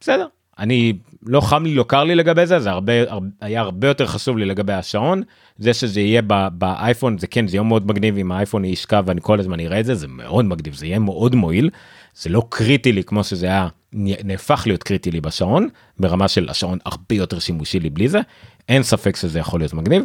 בסדר, 0.00 0.26
אני 0.58 0.92
לא 1.26 1.40
חם 1.40 1.64
לי 1.64 1.74
לא 1.74 1.84
קר 1.88 2.04
לי 2.04 2.14
לגבי 2.14 2.46
זה 2.46 2.58
זה 2.58 2.70
הרבה, 2.70 2.92
הרבה 3.10 3.26
היה 3.40 3.60
הרבה 3.60 3.88
יותר 3.88 4.06
חשוב 4.06 4.38
לי 4.38 4.44
לגבי 4.44 4.72
השעון. 4.72 5.22
זה 5.58 5.74
שזה 5.74 6.00
יהיה 6.00 6.22
ב, 6.26 6.48
באייפון 6.52 7.18
זה 7.18 7.26
כן 7.26 7.46
זה 7.46 7.56
יהיה 7.56 7.62
מאוד 7.62 7.86
מגניב 7.86 8.18
אם 8.18 8.32
האייפון 8.32 8.64
ישכב 8.64 9.04
ואני 9.06 9.20
כל 9.20 9.40
הזמן 9.40 9.60
אראה 9.60 9.80
את 9.80 9.84
זה 9.84 9.94
זה 9.94 10.08
מאוד 10.08 10.44
מגניב 10.44 10.74
זה 10.74 10.86
יהיה 10.86 10.98
מאוד 10.98 11.34
מועיל. 11.34 11.70
זה 12.14 12.30
לא 12.30 12.42
קריטי 12.48 12.92
לי 12.92 13.04
כמו 13.04 13.24
שזה 13.24 13.46
היה 13.46 13.68
נהפך 14.24 14.62
להיות 14.66 14.82
קריטי 14.82 15.10
לי 15.10 15.20
בשעון 15.20 15.68
ברמה 15.98 16.28
של 16.28 16.48
השעון 16.48 16.78
הרבה 16.84 17.14
יותר 17.14 17.38
שימושי 17.38 17.80
לי 17.80 17.90
בלי 17.90 18.08
זה 18.08 18.20
אין 18.68 18.82
ספק 18.82 19.16
שזה 19.16 19.38
יכול 19.38 19.60
להיות 19.60 19.74
מגניב 19.74 20.02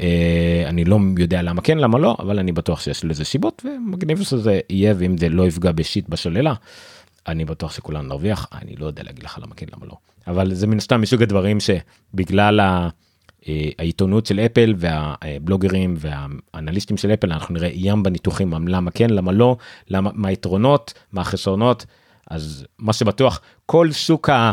אה, 0.00 0.64
אני 0.66 0.84
לא 0.84 0.98
יודע 1.18 1.42
למה 1.42 1.62
כן 1.62 1.78
למה 1.78 1.98
לא 1.98 2.16
אבל 2.18 2.38
אני 2.38 2.52
בטוח 2.52 2.80
שיש 2.80 3.04
לזה 3.04 3.24
שיבות 3.24 3.62
ומגניב 3.64 4.22
שזה 4.22 4.60
יהיה 4.70 4.94
ואם 4.98 5.18
זה 5.18 5.28
לא 5.28 5.46
יפגע 5.46 5.72
בשיט 5.72 6.08
בשוללה. 6.08 6.54
אני 7.26 7.44
בטוח 7.44 7.72
שכולנו 7.72 8.08
נרוויח 8.08 8.46
אני 8.52 8.76
לא 8.76 8.86
יודע 8.86 9.02
להגיד 9.02 9.24
לך 9.24 9.38
למה 9.42 9.54
כן 9.54 9.66
למה 9.76 9.86
לא 9.86 9.96
אבל 10.26 10.54
זה 10.54 10.66
מן 10.66 10.76
הסתם 10.76 11.00
מסוג 11.00 11.22
הדברים 11.22 11.58
שבגלל. 11.60 12.60
אה, 13.48 13.70
העיתונות 13.78 14.26
של 14.26 14.40
אפל 14.40 14.74
והבלוגרים 14.76 15.94
והאנליסטים 15.98 16.96
של 16.96 17.10
אפל 17.10 17.32
אנחנו 17.32 17.54
נראה 17.54 17.70
ים 17.72 18.02
בניתוחים 18.02 18.68
למה 18.68 18.90
כן 18.90 19.10
למה 19.10 19.32
לא 19.32 19.56
למה 19.90 20.10
מה 20.14 20.28
היתרונות 20.28 20.94
מה 21.12 21.20
החסרונות 21.20 21.86
אז 22.30 22.66
מה 22.78 22.92
שבטוח 22.92 23.40
כל 23.66 23.92
שוק 23.92 24.30
ה... 24.30 24.52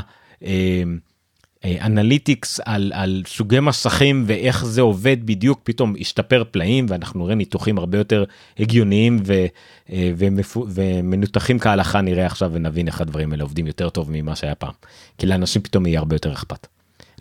אה, 1.66 1.86
analytics 1.86 2.60
על, 2.66 2.92
על 2.96 3.24
סוגי 3.28 3.60
מסכים 3.60 4.24
ואיך 4.28 4.66
זה 4.66 4.82
עובד 4.82 5.26
בדיוק 5.26 5.60
פתאום 5.64 5.94
השתפר 6.00 6.44
פלאים 6.52 6.86
ואנחנו 6.90 7.24
נראה 7.24 7.36
ניתוחים 7.36 7.78
הרבה 7.78 7.98
יותר 7.98 8.24
הגיוניים 8.60 9.20
ו, 9.26 9.46
אה, 9.90 10.12
ומפו, 10.18 10.66
ומנותחים 10.70 11.60
כהלכה 11.60 12.02
נראה 12.02 12.26
עכשיו 12.26 12.52
ונבין 12.54 12.88
איך 12.88 13.02
הדברים 13.02 13.32
האלה 13.32 13.44
עובדים 13.44 13.68
יותר 13.68 13.90
טוב 13.90 14.08
ממה 14.12 14.36
שהיה 14.36 14.56
פעם. 14.56 14.74
כי 15.18 15.28
לאנשים 15.28 15.62
פתאום 15.62 15.86
יהיה 15.86 16.00
הרבה 16.00 16.16
יותר 16.16 16.34
אכפת. 16.34 16.68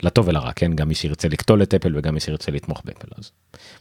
לטוב 0.03 0.27
ולרע 0.27 0.51
כן 0.51 0.73
גם 0.73 0.87
מי 0.87 0.95
שירצה 0.95 1.27
לקטול 1.27 1.63
את 1.63 1.73
אפל 1.73 1.97
וגם 1.97 2.13
מי 2.13 2.19
שירצה 2.19 2.51
לתמוך 2.51 2.81
באפל 2.85 3.07
אז 3.17 3.31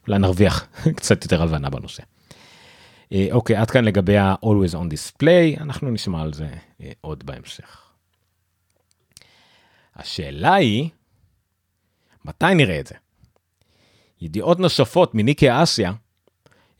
אולי 0.07 0.19
נרוויח 0.19 0.67
קצת 0.97 1.25
יותר 1.25 1.43
הבנה 1.43 1.71
בנושא. 1.71 2.03
אה, 3.13 3.27
אוקיי 3.33 3.57
עד 3.57 3.71
כאן 3.71 3.85
לגבי 3.85 4.17
ה-always 4.17 4.75
on 4.75 4.93
display 4.93 5.61
אנחנו 5.63 5.91
נשמע 5.91 6.23
על 6.23 6.33
זה 6.33 6.49
אה, 6.83 6.93
עוד 7.01 7.27
בהמשך. 7.27 7.84
השאלה 9.97 10.55
היא, 10.55 10.89
מתי 12.25 12.55
נראה 12.55 12.81
את 12.81 12.87
זה? 12.87 12.95
ידיעות 14.21 14.61
נוספות 14.61 15.15
מניקי 15.15 15.63
אסיה 15.63 15.93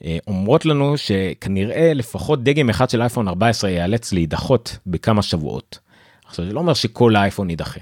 אה, 0.05 0.19
אומרות 0.27 0.67
לנו 0.67 0.99
שכנראה 0.99 1.95
לפחות 1.95 2.45
דגם 2.45 2.71
אחד 2.71 2.91
של 2.91 3.01
אייפון 3.01 3.29
14 3.29 3.71
ייאלץ 3.71 4.13
להידחות 4.13 4.79
בכמה 4.87 5.23
שבועות. 5.23 5.79
עכשיו 6.27 6.47
זה 6.47 6.53
לא 6.53 6.61
אומר 6.61 6.75
שכל 6.75 7.17
האייפון 7.17 7.51
יידחה. 7.51 7.81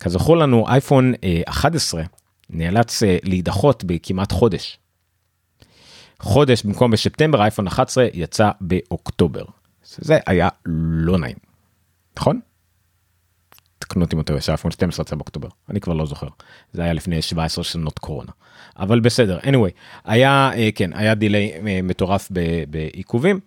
כזכור 0.00 0.36
לנו 0.36 0.68
אייפון 0.68 1.12
11 1.48 2.00
אה, 2.00 2.06
נאלץ 2.50 3.02
אה, 3.02 3.16
להידחות 3.22 3.84
בכמעט 3.84 4.32
חודש. 4.32 4.78
חודש 6.20 6.62
במקום 6.62 6.90
בספטמבר 6.90 7.42
אייפון 7.42 7.66
11 7.66 8.06
יצא 8.14 8.50
באוקטובר. 8.60 9.44
זה 9.84 10.18
היה 10.26 10.48
לא 10.66 11.18
נעים. 11.18 11.36
נכון? 12.18 12.40
תקנו 13.80 14.04
אותי 14.04 14.16
מתי 14.16 14.40
שהאייפון 14.40 14.70
12 14.70 15.02
יצא 15.02 15.16
באוקטובר 15.16 15.48
אני 15.70 15.80
כבר 15.80 15.92
לא 15.92 16.06
זוכר. 16.06 16.28
זה 16.72 16.82
היה 16.82 16.92
לפני 16.92 17.22
17 17.22 17.64
שנות 17.64 17.98
קורונה. 17.98 18.30
אבל 18.78 19.00
בסדר 19.00 19.38
anyway 19.38 19.70
היה 20.04 20.50
אה, 20.56 20.68
כן 20.74 20.90
היה 20.94 21.14
דיליי 21.14 21.52
אה, 21.66 21.80
מטורף 21.82 22.28
בעיכובים. 22.68 23.40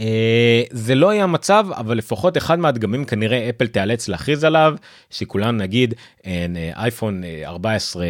אה, 0.00 0.62
זה 0.70 0.94
לא 0.94 1.10
היה 1.10 1.26
מצב 1.26 1.66
אבל 1.72 1.96
לפחות 1.96 2.36
אחד 2.36 2.58
מהדגמים 2.58 3.04
כנראה 3.04 3.48
אפל 3.48 3.66
תיאלץ 3.66 4.08
להכריז 4.08 4.44
עליו 4.44 4.74
שכולם 5.10 5.56
נגיד 5.56 5.94
אין 6.24 6.56
אייפון 6.76 7.22
14 7.44 8.06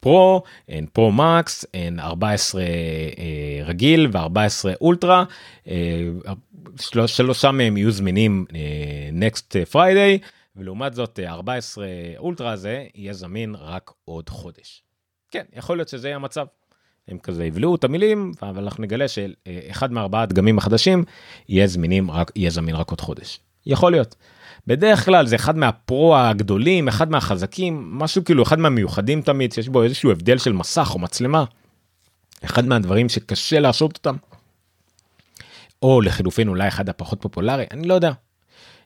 פרו 0.00 0.42
אין 0.68 0.86
פרו 0.92 1.12
מקס 1.12 1.64
אין 1.74 2.00
14 2.00 2.62
רגיל 3.64 4.10
ו14 4.12 4.68
אולטרה 4.80 5.24
שלושה 7.06 7.50
מהם 7.50 7.76
יהיו 7.76 7.90
זמינים 7.90 8.44
next 9.12 9.56
Friday 9.56 10.18
ולעומת 10.56 10.94
זאת 10.94 11.20
14 11.26 11.84
אה, 11.84 12.14
אולטרה 12.18 12.52
הזה 12.52 12.84
יהיה 12.94 13.12
זמין 13.12 13.54
רק 13.54 13.90
עוד 14.04 14.28
חודש. 14.28 14.82
כן, 15.30 15.44
יכול 15.52 15.76
להיות 15.76 15.88
שזה 15.88 16.08
יהיה 16.08 16.16
המצב. 16.16 16.46
הם 17.08 17.18
כזה 17.18 17.44
יבלעו 17.44 17.74
את 17.74 17.84
המילים, 17.84 18.32
אבל 18.42 18.62
אנחנו 18.62 18.82
נגלה 18.82 19.08
שאחד 19.08 19.92
מארבעה 19.92 20.22
הדגמים 20.22 20.58
החדשים 20.58 21.04
יהיה 21.48 21.66
זמינים 21.66 22.10
רק, 22.10 22.32
יהיה 22.36 22.50
זמין 22.50 22.74
רק 22.74 22.90
עוד 22.90 23.00
חודש. 23.00 23.40
יכול 23.66 23.92
להיות. 23.92 24.14
בדרך 24.66 25.04
כלל 25.04 25.26
זה 25.26 25.36
אחד 25.36 25.56
מהפרו 25.56 26.16
הגדולים, 26.16 26.88
אחד 26.88 27.10
מהחזקים, 27.10 27.98
משהו 27.98 28.24
כאילו 28.24 28.42
אחד 28.42 28.58
מהמיוחדים 28.58 29.22
תמיד, 29.22 29.52
שיש 29.52 29.68
בו 29.68 29.82
איזשהו 29.82 30.10
הבדל 30.10 30.38
של 30.38 30.52
מסך 30.52 30.90
או 30.94 30.98
מצלמה. 30.98 31.44
אחד 32.44 32.66
מהדברים 32.66 33.08
שקשה 33.08 33.60
לעשות 33.60 33.96
אותם. 33.96 34.16
או 35.82 36.00
לחילופין 36.00 36.48
אולי 36.48 36.68
אחד 36.68 36.88
הפחות 36.88 37.22
פופולרי, 37.22 37.64
אני 37.70 37.88
לא 37.88 37.94
יודע. 37.94 38.12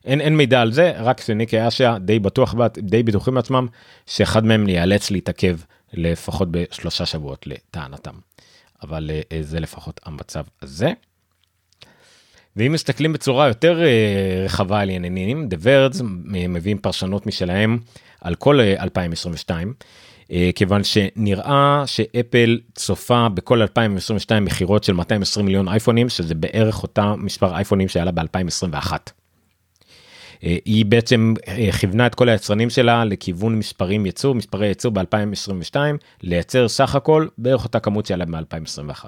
אין, 0.05 0.21
אין 0.21 0.37
מידע 0.37 0.61
על 0.61 0.71
זה, 0.71 0.93
רק 0.97 1.21
שניקי 1.21 1.67
אשיה 1.67 1.97
די 1.99 2.19
בטוח, 2.19 2.55
די 2.77 3.03
בטוחים 3.03 3.33
בעצמם, 3.33 3.67
שאחד 4.05 4.45
מהם 4.45 4.69
ייאלץ 4.69 5.11
להתעכב 5.11 5.57
לפחות 5.93 6.47
בשלושה 6.51 7.05
שבועות 7.05 7.47
לטענתם. 7.47 8.13
אבל 8.83 9.11
אה, 9.31 9.39
זה 9.41 9.59
לפחות 9.59 9.99
המצב 10.05 10.43
הזה. 10.61 10.91
ואם 12.55 12.71
מסתכלים 12.71 13.13
בצורה 13.13 13.47
יותר 13.47 13.83
אה, 13.83 14.43
רחבה 14.45 14.79
על 14.79 14.89
עניינים, 14.89 15.47
The 15.51 15.65
Verds 15.65 16.03
מביאים 16.25 16.77
פרשנות 16.77 17.27
משלהם 17.27 17.79
על 18.21 18.35
כל 18.35 18.59
2022, 18.61 19.73
אה, 20.31 20.49
כיוון 20.55 20.83
שנראה 20.83 21.83
שאפל 21.85 22.59
צופה 22.75 23.29
בכל 23.29 23.61
2022 23.61 24.45
מכירות 24.45 24.83
של 24.83 24.93
220 24.93 25.45
מיליון 25.45 25.67
אייפונים, 25.67 26.09
שזה 26.09 26.35
בערך 26.35 26.83
אותה 26.83 27.15
מספר 27.17 27.55
אייפונים 27.55 27.87
שהיה 27.87 28.05
לה 28.05 28.11
ב-2021. 28.11 28.91
אה, 30.43 30.57
היא 30.65 30.85
בעצם 30.85 31.33
אה, 31.47 31.71
כיוונה 31.71 32.07
את 32.07 32.15
כל 32.15 32.29
היצרנים 32.29 32.69
שלה 32.69 33.05
לכיוון 33.05 33.55
מספרים 33.55 34.05
ייצור 34.05 34.35
מספרי 34.35 34.67
ייצור 34.67 34.91
ב2022 34.93 35.75
לייצר 36.23 36.67
סך 36.67 36.95
הכל 36.95 37.27
בערך 37.37 37.63
אותה 37.63 37.79
כמות 37.79 38.05
שהיה 38.05 38.17
להם 38.17 38.35
ב2021. 38.35 39.05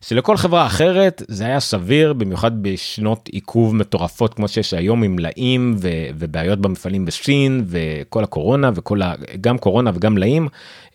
שלכל 0.00 0.36
חברה 0.36 0.66
אחרת 0.66 1.22
זה 1.28 1.44
היה 1.44 1.60
סביר 1.60 2.12
במיוחד 2.12 2.62
בשנות 2.62 3.28
עיכוב 3.28 3.74
מטורפות 3.74 4.34
כמו 4.34 4.48
שיש 4.48 4.74
היום 4.74 5.02
עם 5.02 5.16
מלאים 5.16 5.76
ו- 5.80 5.88
ובעיות 6.14 6.58
במפעלים 6.58 7.04
בסין 7.04 7.64
וכל 7.66 8.24
הקורונה 8.24 8.70
וכל 8.74 9.02
ה... 9.02 9.14
גם 9.40 9.58
קורונה 9.58 9.90
וגם 9.94 10.14
מלאים 10.14 10.48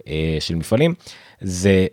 אה, 0.08 0.38
של 0.40 0.56
מפעלים 0.56 0.94
זה 1.42 1.88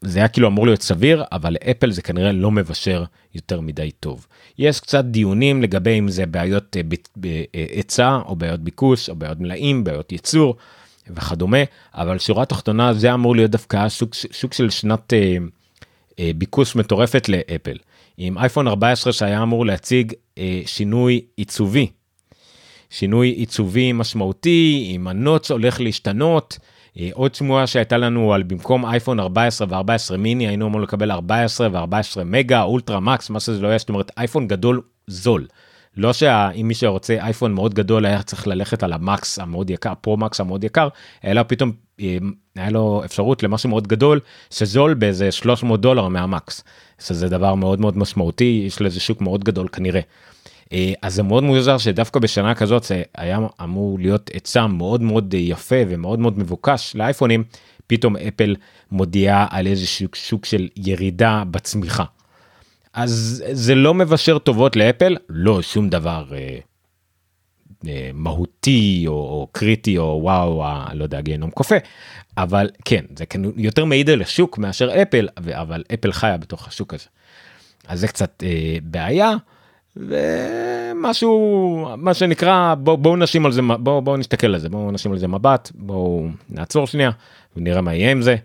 זה 0.00 0.18
היה 0.18 0.28
כאילו 0.28 0.48
אמור 0.48 0.66
להיות 0.66 0.82
סביר 0.82 1.24
אבל 1.32 1.56
אפל 1.70 1.90
זה 1.90 2.02
כנראה 2.02 2.32
לא 2.32 2.50
מבשר 2.50 3.04
יותר 3.34 3.60
מדי 3.60 3.90
טוב. 3.90 4.26
יש 4.58 4.80
קצת 4.80 5.04
דיונים 5.04 5.62
לגבי 5.62 5.98
אם 5.98 6.08
זה 6.08 6.26
בעיות 6.26 6.76
היצע 7.52 8.08
אה, 8.08 8.22
או 8.26 8.36
בעיות 8.36 8.60
ביקוש 8.60 9.10
או 9.10 9.16
בעיות 9.16 9.40
מלאים 9.40 9.84
בעיות 9.84 10.12
ייצור 10.12 10.56
וכדומה 11.10 11.58
אבל 11.94 12.18
שורה 12.18 12.44
תחתונה 12.44 12.94
זה 12.94 13.14
אמור 13.14 13.36
להיות 13.36 13.50
דווקא 13.50 13.88
שוק, 13.88 14.14
שוק 14.14 14.52
של 14.52 14.70
שנת 14.70 15.12
אה, 15.12 15.36
אה, 16.18 16.30
ביקוש 16.36 16.76
מטורפת 16.76 17.28
לאפל. 17.28 17.76
עם 18.18 18.38
אייפון 18.38 18.68
14 18.68 19.12
שהיה 19.12 19.42
אמור 19.42 19.66
להציג 19.66 20.12
אה, 20.38 20.60
שינוי 20.66 21.20
עיצובי. 21.36 21.86
שינוי 22.90 23.28
עיצובי 23.28 23.92
משמעותי 23.92 24.90
עם 24.94 25.08
ה 25.08 25.15
notch 25.15 25.50
הולך 25.50 25.80
להשתנות. 25.80 26.58
אה, 26.98 27.08
עוד 27.12 27.34
שמועה 27.34 27.66
שהייתה 27.66 27.96
לנו 27.96 28.34
על 28.34 28.42
במקום 28.42 28.86
אייפון 28.86 29.20
14 29.20 29.66
ו14 29.70 30.16
מיני 30.16 30.46
היינו 30.46 30.66
אמור 30.66 30.80
לקבל 30.80 31.10
14 31.10 31.68
ו14 31.84 32.24
מגה 32.24 32.62
אולטרה 32.62 33.00
מקס 33.00 33.30
מה 33.30 33.40
שזה 33.40 33.60
לא 33.60 33.68
יהיה 33.68 33.78
זאת 33.78 33.88
אומרת 33.88 34.10
אייפון 34.18 34.48
גדול 34.48 34.80
זול. 35.06 35.46
לא 35.96 36.12
שאם 36.12 36.68
מי 36.68 36.74
שרוצה 36.74 37.16
אייפון 37.20 37.52
מאוד 37.52 37.74
גדול 37.74 38.06
היה 38.06 38.22
צריך 38.22 38.46
ללכת 38.46 38.82
על 38.82 38.92
המקס 38.92 39.38
המאוד 39.38 39.70
יקר 39.70 39.92
פרו 40.00 40.16
מקס 40.16 40.40
המאוד 40.40 40.64
יקר 40.64 40.88
אלא 41.24 41.42
פתאום 41.42 41.72
אה, 42.00 42.18
היה 42.56 42.70
לו 42.70 43.02
אפשרות 43.04 43.42
למשהו 43.42 43.68
מאוד 43.68 43.86
גדול 43.86 44.20
שזול 44.50 44.94
באיזה 44.94 45.32
300 45.32 45.80
דולר 45.80 46.08
מהמקס. 46.08 46.64
שזה 47.00 47.28
דבר 47.28 47.54
מאוד 47.54 47.80
מאוד 47.80 47.98
משמעותי 47.98 48.64
יש 48.66 48.80
לזה 48.80 49.00
שוק 49.00 49.20
מאוד 49.20 49.44
גדול 49.44 49.68
כנראה. 49.68 50.00
אה, 50.72 50.92
אז 51.02 51.14
זה 51.14 51.22
מאוד 51.22 51.42
מוזר 51.44 51.78
שדווקא 51.78 52.20
בשנה 52.20 52.54
כזאת 52.54 52.84
זה 52.84 53.02
היה 53.16 53.38
אמור 53.62 53.98
להיות 53.98 54.30
היצע 54.34 54.66
מאוד 54.66 55.02
מאוד 55.02 55.34
יפה 55.34 55.76
ומאוד 55.88 56.18
מאוד 56.18 56.38
מבוקש 56.38 56.92
לאייפונים, 56.96 57.44
פתאום 57.86 58.16
אפל 58.16 58.56
מודיעה 58.90 59.46
על 59.50 59.66
איזה 59.66 59.86
שוק 60.14 60.44
של 60.44 60.68
ירידה 60.76 61.42
בצמיחה. 61.50 62.04
אז 62.92 63.44
זה 63.52 63.74
לא 63.74 63.94
מבשר 63.94 64.38
טובות 64.38 64.76
לאפל, 64.76 65.16
לא 65.28 65.62
שום 65.62 65.88
דבר 65.88 66.24
אה, 66.32 66.58
אה, 67.88 68.10
מהותי 68.14 69.04
או, 69.06 69.12
או 69.12 69.48
קריטי 69.52 69.98
או 69.98 70.18
וואו, 70.22 70.64
אה, 70.64 70.88
לא 70.94 71.04
יודע, 71.04 71.20
גיהנום 71.20 71.50
קופא, 71.50 71.78
אבל 72.38 72.70
כן, 72.84 73.04
זה 73.18 73.26
כן 73.26 73.40
יותר 73.56 73.84
מעיד 73.84 74.10
על 74.10 74.22
השוק 74.22 74.58
מאשר 74.58 75.02
אפל, 75.02 75.28
אבל 75.36 75.84
אפל 75.94 76.12
חיה 76.12 76.36
בתוך 76.36 76.68
השוק 76.68 76.94
הזה. 76.94 77.06
אז 77.88 78.00
זה 78.00 78.08
קצת 78.08 78.42
אה, 78.46 78.78
בעיה. 78.82 79.32
ומשהו 79.96 81.88
מה 81.96 82.14
שנקרא 82.14 82.74
בואו 82.74 82.96
בוא 82.96 83.16
נשים 83.16 83.46
על 83.46 83.52
זה 83.52 83.62
בואו 83.78 84.02
בוא 84.02 84.16
נסתכל 84.16 84.46
על 84.46 84.58
זה 84.58 84.68
בואו 84.68 84.90
נשים 84.90 85.12
על 85.12 85.18
זה 85.18 85.28
מבט 85.28 85.70
בואו 85.74 86.28
נעצור 86.50 86.86
שנייה 86.86 87.10
ונראה 87.56 87.80
מה 87.80 87.94
יהיה 87.94 88.10
עם 88.10 88.22
זה. 88.22 88.36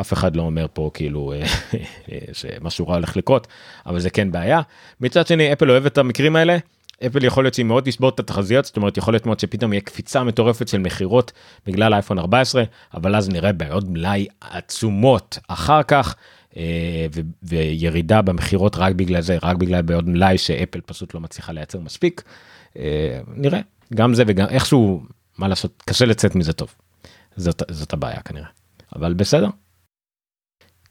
אף 0.00 0.12
אחד 0.12 0.36
לא 0.36 0.42
אומר 0.42 0.66
פה 0.72 0.90
כאילו 0.94 1.32
אה, 1.32 1.46
שמשהו 2.32 2.88
רע 2.88 2.94
הולך 2.94 3.16
לקרות 3.16 3.46
אבל 3.86 4.00
זה 4.00 4.10
כן 4.10 4.32
בעיה. 4.32 4.60
מצד 5.00 5.26
שני 5.26 5.52
אפל 5.52 5.70
אוהב 5.70 5.86
את 5.86 5.98
המקרים 5.98 6.36
האלה. 6.36 6.56
אפל 7.06 7.24
יכול 7.24 7.44
להיות 7.44 7.54
שהיא 7.54 7.66
מאוד 7.66 7.84
תשבור 7.84 8.08
את 8.08 8.20
התחזיות 8.20 8.64
זאת 8.64 8.76
אומרת 8.76 8.96
יכול 8.96 9.14
להיות 9.14 9.26
מאוד 9.26 9.40
שפתאום 9.40 9.72
יהיה 9.72 9.80
קפיצה 9.80 10.24
מטורפת 10.24 10.68
של 10.68 10.78
מכירות 10.78 11.32
בגלל 11.66 11.94
אייפון 11.94 12.18
14 12.18 12.62
אבל 12.94 13.16
אז 13.16 13.28
נראה 13.28 13.52
בעוד 13.52 13.90
מלאי 13.90 14.26
עצומות 14.40 15.38
אחר 15.48 15.82
כך 15.82 16.14
וירידה 17.42 18.22
במכירות 18.22 18.76
רק 18.76 18.94
בגלל 18.94 19.20
זה, 19.20 19.38
רק 19.42 19.56
בגלל 19.56 19.82
בעוד 19.82 20.08
מלאי 20.08 20.38
שאפל 20.38 20.80
פשוט 20.80 21.14
לא 21.14 21.20
מצליחה 21.20 21.52
לייצר 21.52 21.80
מספיק. 21.80 22.22
אה, 22.76 23.20
נראה, 23.26 23.60
גם 23.94 24.14
זה 24.14 24.24
וגם 24.26 24.46
איכשהו, 24.48 25.02
מה 25.38 25.48
לעשות, 25.48 25.82
קשה 25.86 26.04
לצאת 26.04 26.34
מזה 26.34 26.52
טוב. 26.52 26.74
זאת, 27.36 27.62
זאת 27.70 27.92
הבעיה 27.92 28.22
כנראה. 28.22 28.48
אבל 28.96 29.14
בסדר, 29.14 29.48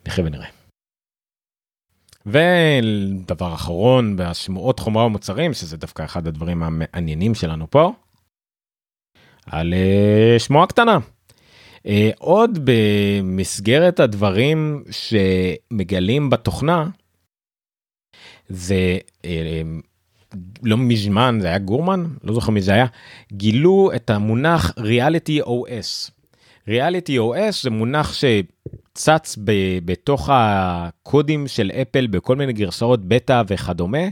נחיה 0.07 0.25
ונראה. 0.25 0.47
ודבר 2.25 3.53
אחרון 3.53 4.15
בשמועות 4.17 4.79
חומרה 4.79 5.05
ומוצרים 5.05 5.53
שזה 5.53 5.77
דווקא 5.77 6.03
אחד 6.03 6.27
הדברים 6.27 6.63
המעניינים 6.63 7.35
שלנו 7.35 7.69
פה. 7.69 7.93
על 9.45 9.73
אה, 9.73 10.39
שמועה 10.39 10.67
קטנה 10.67 10.97
עוד 12.17 12.59
במסגרת 12.63 14.00
הדברים 14.00 14.83
שמגלים 14.91 16.29
בתוכנה, 16.29 16.86
זה 18.50 18.98
uh, 19.21 19.27
לא 20.63 20.77
מזמן, 20.77 21.38
זה 21.41 21.48
היה 21.48 21.57
גורמן, 21.57 22.05
לא 22.24 22.33
זוכר 22.33 22.51
מי 22.51 22.62
זה 22.62 22.74
היה, 22.74 22.86
גילו 23.33 23.91
את 23.95 24.09
המונח 24.09 24.74
ריאליטי 24.77 25.41
OS. 25.41 26.12
Reality 26.67 27.19
OS 27.19 27.63
זה 27.63 27.69
מונח 27.69 28.13
שצץ 28.13 29.38
ב- 29.43 29.79
בתוך 29.86 30.29
הקודים 30.33 31.48
של 31.48 31.71
אפל 31.71 32.07
בכל 32.07 32.36
מיני 32.36 32.53
גרסאות 32.53 33.05
בטא 33.05 33.43
וכדומה, 33.48 34.07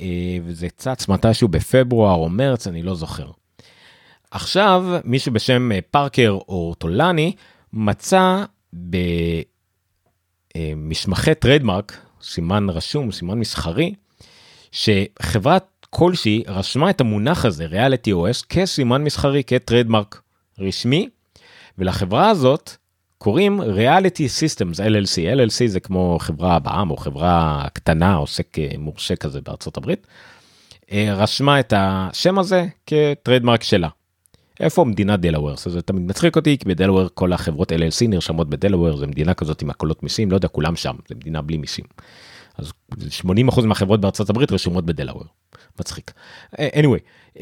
אה, 0.00 0.04
וזה 0.44 0.68
צץ 0.76 1.08
מתישהו 1.08 1.48
בפברואר 1.48 2.14
או 2.14 2.28
מרץ, 2.28 2.66
אני 2.66 2.82
לא 2.82 2.94
זוכר. 2.94 3.30
עכשיו 4.30 4.84
מישהו 5.04 5.32
בשם 5.32 5.72
אה, 5.72 5.78
פארקר 5.90 6.38
אורטולני 6.48 7.32
מצא 7.72 8.44
במסמכי 10.56 11.34
trademark, 11.34 11.96
סימן 12.22 12.70
רשום, 12.70 13.12
סימן 13.12 13.38
מסחרי, 13.38 13.94
שחברת 14.72 15.86
כלשהי 15.90 16.42
רשמה 16.46 16.90
את 16.90 17.00
המונח 17.00 17.44
הזה, 17.44 17.66
Reality 17.66 18.12
OS, 18.12 18.46
כסימן 18.48 19.04
מסחרי, 19.04 19.42
כ 19.46 19.60
trademark 19.60 20.22
רשמי, 20.58 21.08
ולחברה 21.78 22.30
הזאת 22.30 22.70
קוראים 23.18 23.60
Reality 23.60 24.28
Systems 24.28 24.80
LLC, 24.80 25.36
LLC 25.36 25.66
זה 25.66 25.80
כמו 25.80 26.18
חברה 26.20 26.58
בעם 26.58 26.90
או 26.90 26.96
חברה 26.96 27.66
קטנה, 27.72 28.14
עוסק 28.14 28.58
אה, 28.58 28.68
מורשה 28.78 29.16
כזה 29.16 29.40
בארצות 29.40 29.76
הברית, 29.76 30.06
אה, 30.92 31.14
רשמה 31.16 31.60
את 31.60 31.72
השם 31.76 32.38
הזה 32.38 32.66
כ 32.86 33.00
trademark 33.00 33.62
שלה. 33.62 33.88
איפה 34.60 34.84
מדינה 34.84 35.16
דלוור? 35.16 35.56
זה 35.56 35.82
תמיד 35.82 36.02
מצחיק 36.02 36.36
אותי 36.36 36.58
כי 36.58 36.64
בדלוור 36.64 37.08
כל 37.14 37.32
החברות 37.32 37.72
LLC 37.72 38.08
נרשמות 38.08 38.50
בדלוור 38.50 38.96
זה 38.96 39.06
מדינה 39.06 39.34
כזאת 39.34 39.62
עם 39.62 39.70
הקלות 39.70 40.02
מיסים 40.02 40.30
לא 40.30 40.36
יודע 40.36 40.48
כולם 40.48 40.76
שם 40.76 40.96
זה 41.08 41.14
מדינה 41.14 41.42
בלי 41.42 41.56
מיסים. 41.56 41.84
אז 42.58 42.72
80% 43.22 43.66
מהחברות 43.66 44.00
בארצות 44.00 44.30
הברית 44.30 44.52
רשומות 44.52 44.86
בדלוור. 44.86 45.24
מצחיק. 45.80 46.12
אה, 46.58 46.68
anyway. 46.68 47.00
Um, 47.38 47.40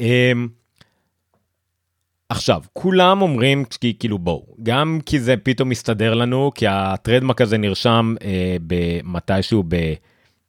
עכשיו 2.29 2.61
כולם 2.73 3.21
אומרים 3.21 3.65
כי 3.65 3.93
כאילו 3.99 4.19
בואו 4.19 4.55
גם 4.63 4.99
כי 5.05 5.19
זה 5.19 5.35
פתאום 5.43 5.69
מסתדר 5.69 6.13
לנו 6.13 6.51
כי 6.55 6.67
הטרדמק 6.67 7.41
הזה 7.41 7.57
נרשם 7.57 8.15
uh, 8.19 8.23
במתישהו 8.67 9.63
ב... 9.67 9.75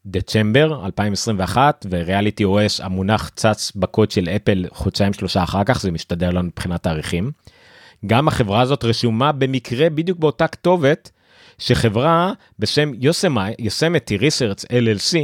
דצ'מבר 0.07 0.87
2021 0.87 1.87
וריאליטי 1.91 2.45
OS 2.45 2.85
המונח 2.85 3.29
צץ 3.29 3.73
בקוד 3.77 4.11
של 4.11 4.29
אפל 4.29 4.67
חודשיים 4.73 5.13
שלושה 5.13 5.43
אחר 5.43 5.65
כך 5.65 5.81
זה 5.81 5.91
משתדר 5.91 6.31
לנו 6.31 6.43
מבחינת 6.49 6.83
תאריכים. 6.83 7.31
גם 8.07 8.29
החברה 8.29 8.61
הזאת 8.61 8.85
רשומה 8.85 9.33
במקרה 9.33 9.91
בדיוק 9.91 10.19
באותה 10.19 10.49
כתובת 10.49 11.11
שחברה 11.59 12.33
בשם 12.59 12.93
Yosemite 13.59 14.17
Research 14.17 14.65
LLC 14.65 15.17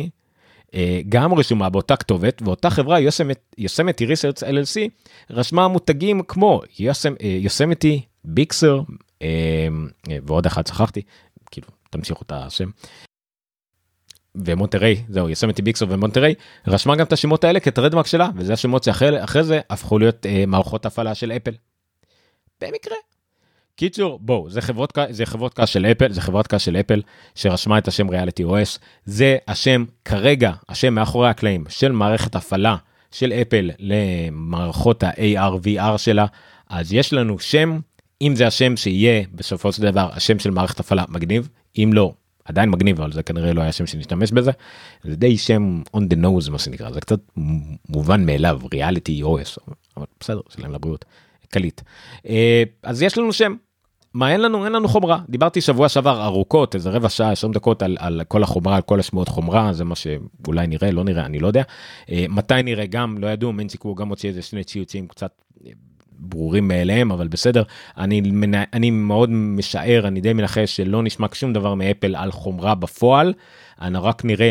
אה, 0.75 1.01
גם 1.09 1.35
רשומה 1.35 1.69
באותה 1.69 1.97
כתובת 1.97 2.43
ואותה 2.43 2.71
חברה 2.71 2.99
Yosemite 3.59 4.07
Research 4.07 4.43
LLC 4.43 4.77
רשמה 5.31 5.69
מותגים 5.69 6.23
כמו 6.23 6.63
Yosemite 7.19 8.03
Big 8.25 8.53
Sur 8.53 8.81
אה, 9.23 9.69
ועוד 10.23 10.47
אחד 10.47 10.67
שכחתי 10.67 11.03
כאילו 11.51 11.69
תמשיכו 11.91 12.23
את 12.27 12.33
השם 12.35 12.71
ומונטריי 14.45 15.03
זהו 15.09 15.31
Yosemite 15.31 15.63
Big 15.63 15.76
Sur 15.76 15.89
ומונטריי 15.89 16.35
רשמה 16.67 16.97
גם 16.97 17.07
את 17.07 17.13
השמות 17.13 17.45
האלה 17.45 17.61
כ 17.61 17.69
trademark 17.69 18.07
שלה 18.07 18.29
וזה 18.37 18.53
השמות 18.53 18.85
שאחרי 18.85 19.43
זה 19.45 19.61
הפכו 19.71 19.99
להיות 19.99 20.27
אה, 20.27 20.45
מערכות 20.47 20.87
הפעלה 20.87 21.15
של 21.15 21.33
אפל. 21.33 21.53
במקרה. 22.61 22.97
קיצור 23.77 24.19
בואו 24.23 24.51
זה 24.51 24.61
חברות 24.61 24.99
זה 25.11 25.27
חברות 25.27 25.55
קש 25.55 25.73
של 25.73 25.87
אפל 25.87 26.13
זה 26.13 26.21
חברת 26.21 26.47
קש 26.47 26.65
של 26.65 26.77
אפל 26.77 27.03
שרשמה 27.35 27.79
את 27.79 27.89
השם 27.89 28.09
ריאליטי 28.09 28.45
OS 28.45 28.79
זה 29.05 29.37
השם 29.49 29.85
כרגע 30.05 30.53
השם 30.69 30.95
מאחורי 30.95 31.29
הקלעים 31.29 31.65
של 31.69 31.93
מערכת 31.93 32.35
הפעלה 32.35 32.77
של 33.11 33.33
אפל 33.33 33.71
למערכות 33.79 35.03
ה-AR 35.03 35.67
VR 35.67 35.99
שלה 35.99 36.27
אז 36.69 36.93
יש 36.93 37.13
לנו 37.13 37.39
שם 37.39 37.79
אם 38.23 38.37
זה 38.37 38.47
השם 38.47 38.77
שיהיה 38.77 39.25
בסופו 39.35 39.73
של 39.73 39.83
דבר 39.83 40.09
השם 40.13 40.39
של 40.39 40.51
מערכת 40.51 40.81
הפעלה 40.81 41.05
מגניב 41.09 41.49
אם 41.79 41.91
לא 41.93 42.13
עדיין 42.47 42.71
מגניב 42.71 43.01
אבל 43.01 43.13
זה 43.13 43.23
כנראה 43.23 43.53
לא 43.53 43.61
היה 43.61 43.73
שם 43.73 43.87
שנשתמש 43.87 44.33
בזה. 44.33 44.51
זה 45.05 45.17
די 45.17 45.39
שם 45.39 45.83
on 45.97 46.01
the 46.01 46.17
nose 46.25 46.51
מה 46.51 46.59
שנקרא. 46.59 46.91
זה 46.91 47.01
קצת 47.01 47.21
מובן 47.89 48.27
מאליו 48.27 48.61
ריאליטי 48.73 49.23
OS 49.23 49.59
אבל 49.97 50.07
בסדר 50.21 50.41
שלהם 50.49 50.73
לבריאות. 50.73 51.05
קליט. 51.51 51.81
אה, 52.29 52.63
אז 52.83 53.03
יש 53.03 53.19
לנו 53.19 53.33
שם. 53.33 53.55
מה 54.15 54.33
אין 54.33 54.41
לנו 54.41 54.65
אין 54.65 54.73
לנו 54.73 54.89
חומרה. 54.89 55.19
דיברתי 55.29 55.61
שבוע 55.61 55.89
שעבר 55.89 56.25
ארוכות 56.25 56.75
איזה 56.75 56.91
רבע 56.91 57.09
שעה 57.09 57.33
20 57.33 57.53
דקות 57.53 57.83
על, 57.83 57.97
על 58.01 58.23
כל 58.29 58.43
החומרה 58.43 58.77
על 58.77 58.83
כל 58.83 59.01
השמועות 59.01 59.29
חומרה 59.29 59.73
זה 59.73 59.85
מה 59.85 59.95
שאולי 59.95 60.67
נראה 60.67 60.91
לא 60.91 61.05
נראה 61.05 61.27
אני 61.27 61.39
לא 61.39 61.47
יודע. 61.47 61.63
אה, 62.11 62.25
מתי 62.29 62.63
נראה 62.65 62.87
גם 62.87 63.19
לא 63.19 63.27
ידעו 63.27 63.53
מנצ'יקו 63.53 63.95
גם 63.95 64.09
הוציא 64.09 64.29
איזה 64.29 64.43
שני 64.43 64.65
ציוצים 64.65 65.09
קצת 65.09 65.43
ברורים 66.19 66.69
מאליהם 66.69 67.13
אבל 67.13 67.29
בסדר 67.29 67.63
אני 67.99 68.23
אני 68.73 68.91
מאוד 68.91 69.31
משער 69.31 70.09
אני 70.09 70.21
די 70.21 70.33
מנחש 70.33 70.77
שלא 70.77 71.03
נשמע 71.03 71.27
שום 71.33 71.53
דבר 71.53 71.75
מאפל 71.75 72.17
על 72.17 72.33
חומרה 72.33 72.75
בפועל. 72.75 73.33
אני 73.81 73.99
רק 73.99 74.25
נראה 74.25 74.51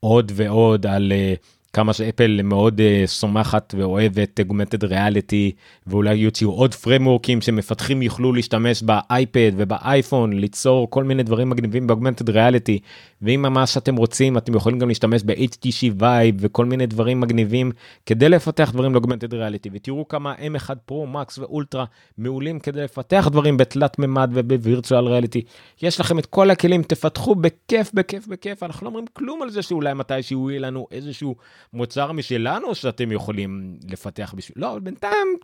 עוד 0.00 0.32
ועוד 0.34 0.86
על 0.86 1.12
אה, 1.12 1.46
כמה 1.76 1.92
שאפל 1.92 2.42
מאוד 2.42 2.80
אה, 2.80 3.06
סומכת 3.06 3.74
ואוהבת 3.78 4.40
augmented 4.40 4.84
reality 4.84 5.52
ואולי 5.86 6.14
יוציאו 6.14 6.50
עוד 6.50 6.74
פריימוורקים 6.74 7.40
שמפתחים 7.40 8.02
יוכלו 8.02 8.32
להשתמש 8.32 8.82
באייפד 8.82 9.52
ובאייפון 9.56 10.32
ליצור 10.32 10.90
כל 10.90 11.04
מיני 11.04 11.22
דברים 11.22 11.50
מגניבים 11.50 11.86
ב 11.86 11.90
augmented 11.90 12.30
reality 12.30 12.78
ואם 13.22 13.42
מה 13.52 13.66
שאתם 13.66 13.96
רוצים 13.96 14.38
אתם 14.38 14.54
יכולים 14.54 14.78
גם 14.78 14.88
להשתמש 14.88 15.22
ב-HTC 15.22 15.92
Vive 15.98 16.34
וכל 16.38 16.64
מיני 16.64 16.86
דברים 16.86 17.20
מגניבים 17.20 17.72
כדי 18.06 18.28
לפתח 18.28 18.70
דברים 18.72 18.94
ל 18.94 18.98
augmented 18.98 19.34
reality 19.34 19.70
ותראו 19.72 20.08
כמה 20.08 20.34
M1 20.34 20.74
Pro 20.86 21.06
Max 21.06 21.38
ואולטרה 21.38 21.84
מעולים 22.18 22.58
כדי 22.60 22.82
לפתח 22.82 23.28
דברים 23.30 23.56
בתלת 23.56 23.98
מימד 23.98 24.30
וב 24.34 24.50
virtual 24.50 25.06
reality 25.06 25.42
יש 25.82 26.00
לכם 26.00 26.18
את 26.18 26.26
כל 26.26 26.50
הכלים 26.50 26.82
תפתחו 26.82 27.34
בכיף 27.34 27.90
בכיף 27.94 28.26
בכיף. 28.26 28.62
אנחנו 28.62 28.84
לא 28.84 28.88
אומרים 28.88 29.06
כלום 29.12 29.42
על 29.42 29.50
זה 29.50 29.62
שאולי 29.62 29.94
מתי 29.94 30.22
שהוא 30.22 30.50
יהיה 30.50 30.60
לנו 30.60 30.86
איזשהו 30.90 31.36
מוצר 31.72 32.12
משלנו 32.12 32.74
שאתם 32.74 33.12
יכולים 33.12 33.78
לפתח 33.88 34.34
בשביל 34.36 34.64
לא 34.64 34.78
בינתיים 34.78 35.36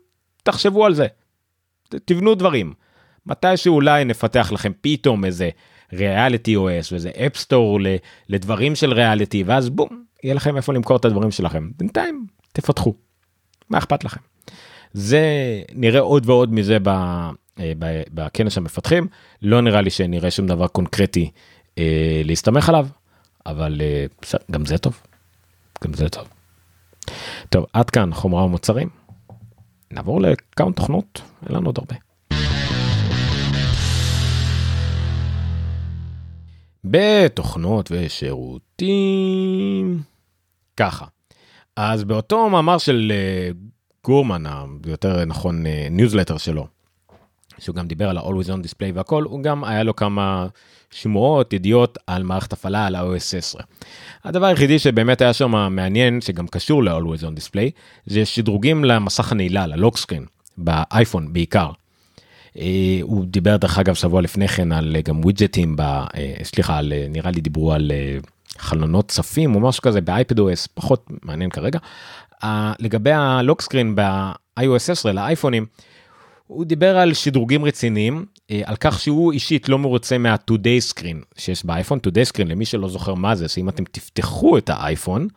תחשבו 0.42 0.86
על 0.86 0.94
זה 0.94 1.06
תבנו 2.04 2.34
דברים 2.34 2.72
מתי 3.26 3.56
שאולי 3.56 4.04
נפתח 4.04 4.52
לכם 4.52 4.72
פתאום 4.80 5.24
איזה 5.24 5.50
ריאליטי 5.92 6.56
OS 6.56 6.88
וזה 6.92 7.10
אפסטור 7.26 7.78
לדברים 8.28 8.74
של 8.74 8.92
ריאליטי 8.92 9.42
ואז 9.42 9.70
בום 9.70 10.04
יהיה 10.24 10.34
לכם 10.34 10.56
איפה 10.56 10.72
למכור 10.72 10.96
את 10.96 11.04
הדברים 11.04 11.30
שלכם 11.30 11.70
בינתיים 11.76 12.26
תפתחו. 12.52 12.94
מה 13.70 13.78
אכפת 13.78 14.04
לכם. 14.04 14.20
זה 14.92 15.22
נראה 15.74 16.00
עוד 16.00 16.28
ועוד 16.28 16.54
מזה 16.54 16.78
ב, 16.82 16.88
אה, 16.88 17.72
ב, 17.78 18.02
בכנס 18.10 18.58
המפתחים 18.58 19.06
לא 19.42 19.60
נראה 19.60 19.80
לי 19.80 19.90
שנראה 19.90 20.30
שום 20.30 20.46
דבר 20.46 20.66
קונקרטי 20.66 21.30
אה, 21.78 22.22
להסתמך 22.24 22.68
עליו 22.68 22.86
אבל 23.46 23.80
אה, 23.80 24.06
גם 24.50 24.64
זה 24.64 24.78
טוב. 24.78 25.00
גם 25.82 25.94
זה 25.94 26.08
טוב. 26.08 26.28
טוב 27.48 27.64
עד 27.72 27.90
כאן 27.90 28.14
חומרה 28.14 28.44
ומוצרים. 28.44 28.88
נעבור 29.90 30.20
לכמה 30.20 30.72
תוכנות 30.72 31.22
אין 31.46 31.56
לנו 31.56 31.68
עוד 31.68 31.78
הרבה. 31.78 31.94
בתוכנות 36.84 37.92
ושירותים 37.92 38.92
ככה 40.76 41.06
אז 41.76 42.04
באותו 42.04 42.50
מאמר 42.50 42.78
של 42.78 43.12
אה, 43.12 43.56
גורמן 44.04 44.42
היותר 44.84 45.24
נכון 45.24 45.64
ניוזלטר 45.90 46.34
אה, 46.34 46.38
שלו 46.38 46.66
שהוא 47.58 47.76
גם 47.76 47.86
דיבר 47.86 48.08
על 48.08 48.18
ה-Always 48.18 48.48
on 48.48 48.64
display 48.66 48.92
והכל 48.94 49.22
הוא 49.22 49.42
גם 49.42 49.64
היה 49.64 49.82
לו 49.82 49.96
כמה 49.96 50.46
שמועות 50.92 51.52
ידיעות 51.52 51.98
על 52.06 52.22
מערכת 52.22 52.52
הפעלה 52.52 52.86
על 52.86 52.94
ה-OS 52.94 53.36
10. 53.38 53.58
הדבר 54.24 54.46
היחידי 54.46 54.78
שבאמת 54.78 55.20
היה 55.20 55.32
שם 55.32 55.50
מעניין 55.70 56.20
שגם 56.20 56.46
קשור 56.46 56.84
ל-Always 56.84 57.22
on 57.22 57.38
display 57.40 57.70
זה 58.06 58.24
שדרוגים 58.24 58.84
למסך 58.84 59.32
הנעילה 59.32 59.66
ל 59.66 59.72
lock 59.72 59.96
screen 59.96 60.24
באייפון 60.58 61.32
בעיקר. 61.32 61.70
אה, 62.58 62.98
הוא 63.02 63.24
דיבר 63.26 63.56
דרך 63.56 63.78
אגב 63.78 63.94
שבוע 63.94 64.20
לפני 64.20 64.48
כן 64.48 64.72
על 64.72 64.96
אה, 64.96 65.02
גם 65.02 65.20
ווידג'טים, 65.20 65.76
אה, 65.80 66.04
סליחה, 66.42 66.78
על, 66.78 66.92
נראה 67.08 67.30
לי 67.30 67.40
דיברו 67.40 67.72
על 67.72 67.92
חלונות 68.58 69.08
צפים 69.08 69.54
או 69.54 69.60
משהו 69.60 69.82
כזה 69.82 70.00
באייפד 70.00 70.38
OS, 70.38 70.68
פחות 70.74 71.06
מעניין 71.22 71.50
כרגע. 71.50 71.78
לגבי 72.78 73.12
הלוק 73.12 73.60
סקרין 73.60 73.94
ב-iOS 73.94 74.90
10 74.90 75.12
לאייפונים, 75.12 75.66
הוא 76.46 76.64
דיבר 76.64 76.98
על 76.98 77.14
שדרוגים 77.14 77.64
רציניים, 77.64 78.24
על 78.64 78.76
כך 78.76 79.00
שהוא 79.00 79.32
אישית 79.32 79.68
לא 79.68 79.78
מרוצה 79.78 80.18
מה-Today 80.18 80.92
Screen 80.92 81.24
שיש 81.38 81.66
באייפון, 81.66 81.98
Today 82.06 82.32
Screen 82.32 82.44
למי 82.44 82.64
שלא 82.64 82.88
זוכר 82.88 83.14
מה 83.14 83.34
זה, 83.34 83.48
שאם 83.48 83.68
אתם 83.68 83.84
תפתחו 83.84 84.58
את 84.58 84.70
האייפון 84.70 85.28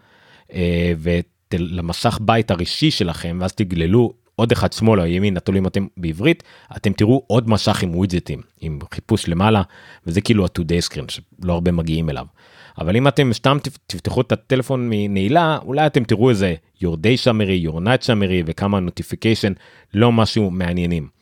ולמסך 1.53 2.19
בית 2.21 2.51
הראשי 2.51 2.91
שלכם 2.91 3.37
ואז 3.41 3.53
תגללו 3.53 4.13
עוד 4.35 4.51
אחד 4.51 4.73
שמאלה 4.73 5.03
או 5.03 5.07
ימינה 5.07 5.39
תלוי 5.39 5.59
אם 5.59 5.67
אתם 5.67 5.87
בעברית 5.97 6.43
אתם 6.75 6.93
תראו 6.93 7.23
עוד 7.27 7.49
משך 7.49 7.83
עם 7.83 7.95
ווידג'טים 7.95 8.41
עם 8.61 8.79
חיפוש 8.93 9.27
למעלה 9.27 9.61
וזה 10.07 10.21
כאילו 10.21 10.45
ה-2day 10.45 10.91
screen 10.91 11.11
שלא 11.11 11.53
הרבה 11.53 11.71
מגיעים 11.71 12.09
אליו. 12.09 12.25
אבל 12.77 12.95
אם 12.95 13.07
אתם 13.07 13.33
סתם 13.33 13.57
תפתחו 13.87 14.21
את 14.21 14.31
הטלפון 14.31 14.87
מנעילה 14.89 15.57
אולי 15.61 15.85
אתם 15.85 16.03
תראו 16.03 16.29
איזה 16.29 16.55
your 16.83 16.95
day 16.95 17.23
summary 17.23 17.67
your 17.67 17.79
night 17.79 18.05
summary 18.05 18.43
וכמה 18.45 18.79
notification 18.79 19.53
לא 19.93 20.11
משהו 20.11 20.51
מעניינים. 20.51 21.14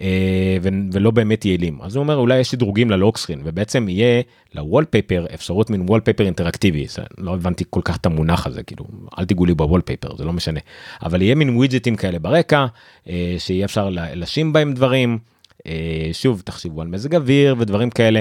אה, 0.00 0.56
ולא 0.92 1.10
באמת 1.10 1.44
יעילים. 1.44 1.78
אז 1.82 1.96
הוא 1.96 2.02
אומר 2.02 2.16
אולי 2.16 2.38
יש 2.38 2.50
שדרוגים 2.50 2.90
ללוקסקרין 2.90 3.40
ובעצם 3.44 3.88
יהיה 3.88 4.22
לוולפייפר 4.54 5.26
אפשרות 5.34 5.70
מין 5.70 5.84
וולפייפר 5.88 6.24
אינטראקטיבי. 6.24 6.86
לא 7.18 7.34
הבנתי 7.34 7.64
כל 7.70 7.80
כך 7.84 7.96
את 7.96 8.06
המונח 8.06 8.46
הזה 8.46 8.62
כאילו 8.62 8.84
אל 9.18 9.24
תיגעו 9.24 9.46
לי 9.46 9.54
בוולפייפר 9.54 10.16
זה 10.16 10.24
לא 10.24 10.32
משנה. 10.32 10.60
אבל 11.02 11.22
יהיה 11.22 11.34
מין 11.34 11.56
ווידג'טים 11.56 11.96
כאלה 11.96 12.18
ברקע 12.18 12.66
אה, 13.08 13.34
שיהיה 13.38 13.64
אפשר 13.64 13.90
לשים 13.92 14.52
בהם 14.52 14.72
דברים. 14.72 15.18
אה, 15.66 16.08
שוב 16.12 16.42
תחשבו 16.44 16.82
על 16.82 16.88
מזג 16.88 17.14
אוויר 17.14 17.56
ודברים 17.58 17.90
כאלה. 17.90 18.20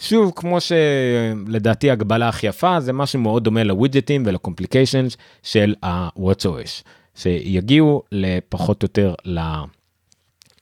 שוב 0.00 0.32
כמו 0.36 0.58
שלדעתי 0.60 1.90
הגבלה 1.90 2.28
הכי 2.28 2.46
יפה 2.46 2.80
זה 2.80 2.92
משהו 2.92 3.20
מאוד 3.20 3.44
דומה 3.44 3.64
לווידג'טים 3.64 4.22
ולקומפליקיישנס 4.26 5.16
של 5.42 5.74
ה-WatchOS 5.82 6.84
שיגיעו 7.14 8.02
לפחות 8.12 8.82
או 8.82 8.84
יותר 8.84 9.14
ל... 9.24 9.40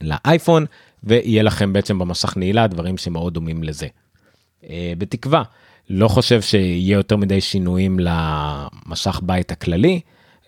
לאייפון 0.01 0.65
ויהיה 1.03 1.43
לכם 1.43 1.73
בעצם 1.73 1.99
במסך 1.99 2.37
נעילה 2.37 2.67
דברים 2.67 2.97
שמאוד 2.97 3.33
דומים 3.33 3.63
לזה. 3.63 3.87
אה, 4.69 4.93
בתקווה 4.97 5.43
לא 5.89 6.07
חושב 6.07 6.41
שיהיה 6.41 6.93
יותר 6.93 7.17
מדי 7.17 7.41
שינויים 7.41 7.97
למשך 7.99 9.19
בית 9.23 9.51
הכללי. 9.51 9.99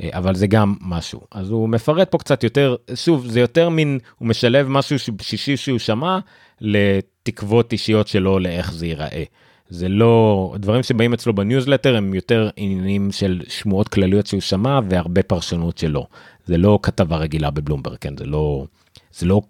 אה, 0.01 0.09
אבל 0.13 0.35
זה 0.35 0.47
גם 0.47 0.75
משהו 0.81 1.21
אז 1.31 1.49
הוא 1.49 1.69
מפרט 1.69 2.11
פה 2.11 2.17
קצת 2.17 2.43
יותר 2.43 2.75
שוב 2.95 3.27
זה 3.27 3.39
יותר 3.39 3.69
מין 3.69 3.99
הוא 4.17 4.27
משלב 4.27 4.67
משהו 4.67 4.95
שישי 5.21 5.57
שהוא 5.57 5.79
שמע 5.79 6.19
לתקוות 6.61 7.71
אישיות 7.71 8.07
שלו 8.07 8.39
לאיך 8.39 8.73
זה 8.73 8.85
ייראה. 8.87 9.23
זה 9.69 9.89
לא 9.89 10.53
דברים 10.59 10.83
שבאים 10.83 11.13
אצלו 11.13 11.35
בניוזלטר 11.35 11.95
הם 11.95 12.13
יותר 12.13 12.49
עניינים 12.55 13.11
של 13.11 13.41
שמועות 13.47 13.87
כלליות 13.87 14.27
שהוא 14.27 14.41
שמע 14.41 14.79
והרבה 14.89 15.23
פרשנות 15.23 15.77
שלו 15.77 16.07
זה 16.45 16.57
לא 16.57 16.79
כתבה 16.81 17.17
רגילה 17.17 17.49
בבלומברג 17.49 17.97
כן 18.01 18.17
זה 18.17 18.25
לא 18.25 18.65
זה 19.13 19.25
לא 19.25 19.41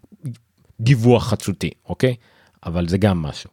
דיווח 0.79 1.27
חדשותי 1.27 1.69
אוקיי 1.89 2.15
אבל 2.65 2.87
זה 2.87 2.97
גם 2.97 3.21
משהו. 3.21 3.49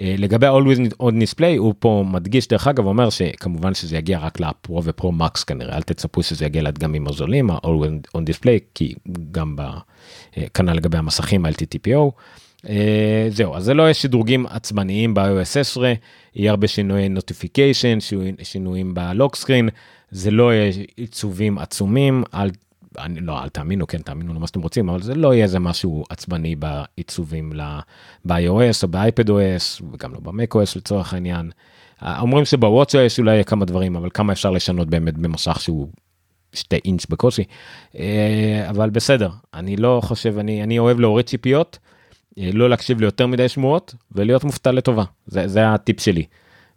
אה, 0.00 0.14
לגבי 0.18 0.46
always 0.46 1.02
on 1.02 1.12
display 1.12 1.58
הוא 1.58 1.74
פה 1.78 2.04
מדגיש 2.06 2.48
דרך 2.48 2.68
אגב 2.68 2.86
אומר 2.86 3.10
שכמובן 3.10 3.74
שזה 3.74 3.96
יגיע 3.96 4.18
רק 4.18 4.40
לפרו 4.40 4.84
ופרו 4.84 5.12
מקס 5.12 5.44
כנראה 5.44 5.76
אל 5.76 5.82
תצפו 5.82 6.22
שזה 6.22 6.44
יגיע 6.44 6.62
לדגמים 6.62 7.08
הזולים 7.08 7.50
ה-always 7.50 8.18
on 8.18 8.20
display 8.20 8.60
כי 8.74 8.94
גם 9.30 9.56
בכנ"ל 9.56 10.72
לגבי 10.72 10.98
המסכים 10.98 11.46
ל-TTPO. 11.46 12.10
אה, 12.68 13.26
זהו 13.28 13.54
אז 13.54 13.64
זה 13.64 13.74
לא 13.74 13.82
יהיה 13.82 13.94
שדרוגים 13.94 14.46
עצבניים 14.46 15.14
ב-iOS 15.14 15.58
10 15.60 15.82
יהיה 16.34 16.50
הרבה 16.50 16.68
שינויי 16.68 17.08
נוטיפיקיישן 17.08 17.98
שינויים 18.42 18.94
בלוק 18.94 19.36
סקרין 19.36 19.68
זה 20.10 20.30
לא 20.30 20.52
יהיה 20.52 20.72
עיצובים 20.96 21.58
עצומים 21.58 22.24
אל 22.34 22.50
אני 22.98 23.20
לא 23.20 23.42
אל 23.42 23.48
תאמינו 23.48 23.86
כן 23.86 23.98
תאמינו 23.98 24.34
למה 24.34 24.46
שאתם 24.46 24.60
רוצים 24.60 24.88
אבל 24.88 25.02
זה 25.02 25.14
לא 25.14 25.34
יהיה 25.34 25.44
איזה 25.44 25.58
משהו 25.58 26.04
עצבני 26.10 26.56
בעיצובים 26.56 27.52
ב-iOS 28.24 28.82
או 28.82 28.88
ב-iPad 28.88 29.28
OS 29.28 29.84
וגם 29.92 30.12
לא 30.12 30.20
ב-Mac 30.20 30.54
OS 30.54 30.76
לצורך 30.76 31.14
העניין. 31.14 31.50
אומרים 32.02 32.44
שבוואטס 32.44 32.94
OS 32.94 33.18
אולי 33.18 33.44
כמה 33.44 33.64
דברים 33.64 33.96
אבל 33.96 34.08
כמה 34.14 34.32
אפשר 34.32 34.50
לשנות 34.50 34.88
באמת 34.88 35.18
במסך 35.18 35.60
שהוא 35.60 35.88
שתי 36.52 36.78
אינץ' 36.84 37.06
בקושי 37.06 37.44
אה, 37.98 38.66
אבל 38.70 38.90
בסדר 38.90 39.30
אני 39.54 39.76
לא 39.76 40.00
חושב 40.04 40.38
אני 40.38 40.62
אני 40.62 40.78
אוהב 40.78 41.00
להוריד 41.00 41.26
ציפיות 41.26 41.78
אה, 42.38 42.50
לא 42.52 42.70
להקשיב 42.70 43.00
ליותר 43.00 43.26
מדי 43.26 43.48
שמועות 43.48 43.94
ולהיות 44.12 44.44
מופתע 44.44 44.72
לטובה 44.72 45.04
זה, 45.26 45.48
זה 45.48 45.70
הטיפ 45.70 46.00
שלי. 46.00 46.24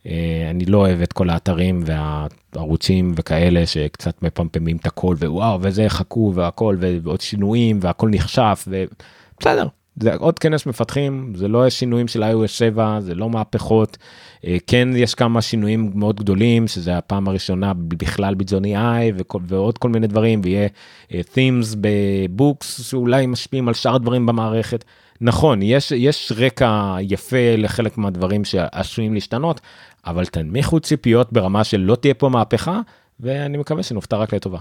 אה, 0.07 0.47
אני 0.49 0.65
לא 0.65 0.77
אוהב 0.77 1.01
את 1.01 1.13
כל 1.13 1.29
האתרים 1.29 1.83
והערוצים 1.85 3.13
וכאלה 3.15 3.65
שקצת 3.65 4.23
מפמפמים 4.23 4.77
את 4.77 4.85
הכל 4.85 5.15
ווואו 5.19 5.59
וזה 5.61 5.89
חכו 5.89 6.31
והכל 6.35 6.77
ועוד 6.79 7.21
שינויים 7.21 7.79
והכל 7.81 8.09
נחשף 8.09 8.67
ובסדר. 8.67 9.67
זה 9.99 10.15
עוד 10.15 10.39
כנס 10.39 10.65
מפתחים 10.65 11.33
זה 11.35 11.47
לא 11.47 11.69
שינויים 11.69 12.07
של 12.07 12.23
iOS 12.23 12.47
7 12.47 12.99
זה 12.99 13.15
לא 13.15 13.29
מהפכות 13.29 13.97
אה, 14.45 14.57
כן 14.67 14.89
יש 14.95 15.15
כמה 15.15 15.41
שינויים 15.41 15.91
מאוד 15.95 16.19
גדולים 16.19 16.67
שזה 16.67 16.97
הפעם 16.97 17.27
הראשונה 17.27 17.73
בכלל 17.73 18.35
בג'וני 18.35 18.77
איי 18.77 19.11
ועוד 19.47 19.77
כל 19.77 19.89
מיני 19.89 20.07
דברים 20.07 20.41
ויהיה 20.43 20.67
אה, 21.13 21.21
themes 21.33 21.75
בבוקס 21.81 22.81
שאולי 22.89 23.25
משפיעים 23.25 23.67
על 23.67 23.73
שאר 23.73 23.95
הדברים 23.95 24.25
במערכת 24.25 24.85
נכון 25.21 25.61
יש 25.61 25.91
יש 25.91 26.31
רקע 26.35 26.95
יפה 27.01 27.55
לחלק 27.57 27.97
מהדברים 27.97 28.45
שעשויים 28.45 29.13
להשתנות 29.13 29.61
אבל 30.05 30.25
תנמיכו 30.25 30.79
ציפיות 30.79 31.33
ברמה 31.33 31.63
של 31.63 31.77
לא 31.77 31.95
תהיה 31.95 32.13
פה 32.13 32.29
מהפכה 32.29 32.81
ואני 33.19 33.57
מקווה 33.57 33.83
שנופתע 33.83 34.17
רק 34.17 34.33
לטובה. 34.33 34.59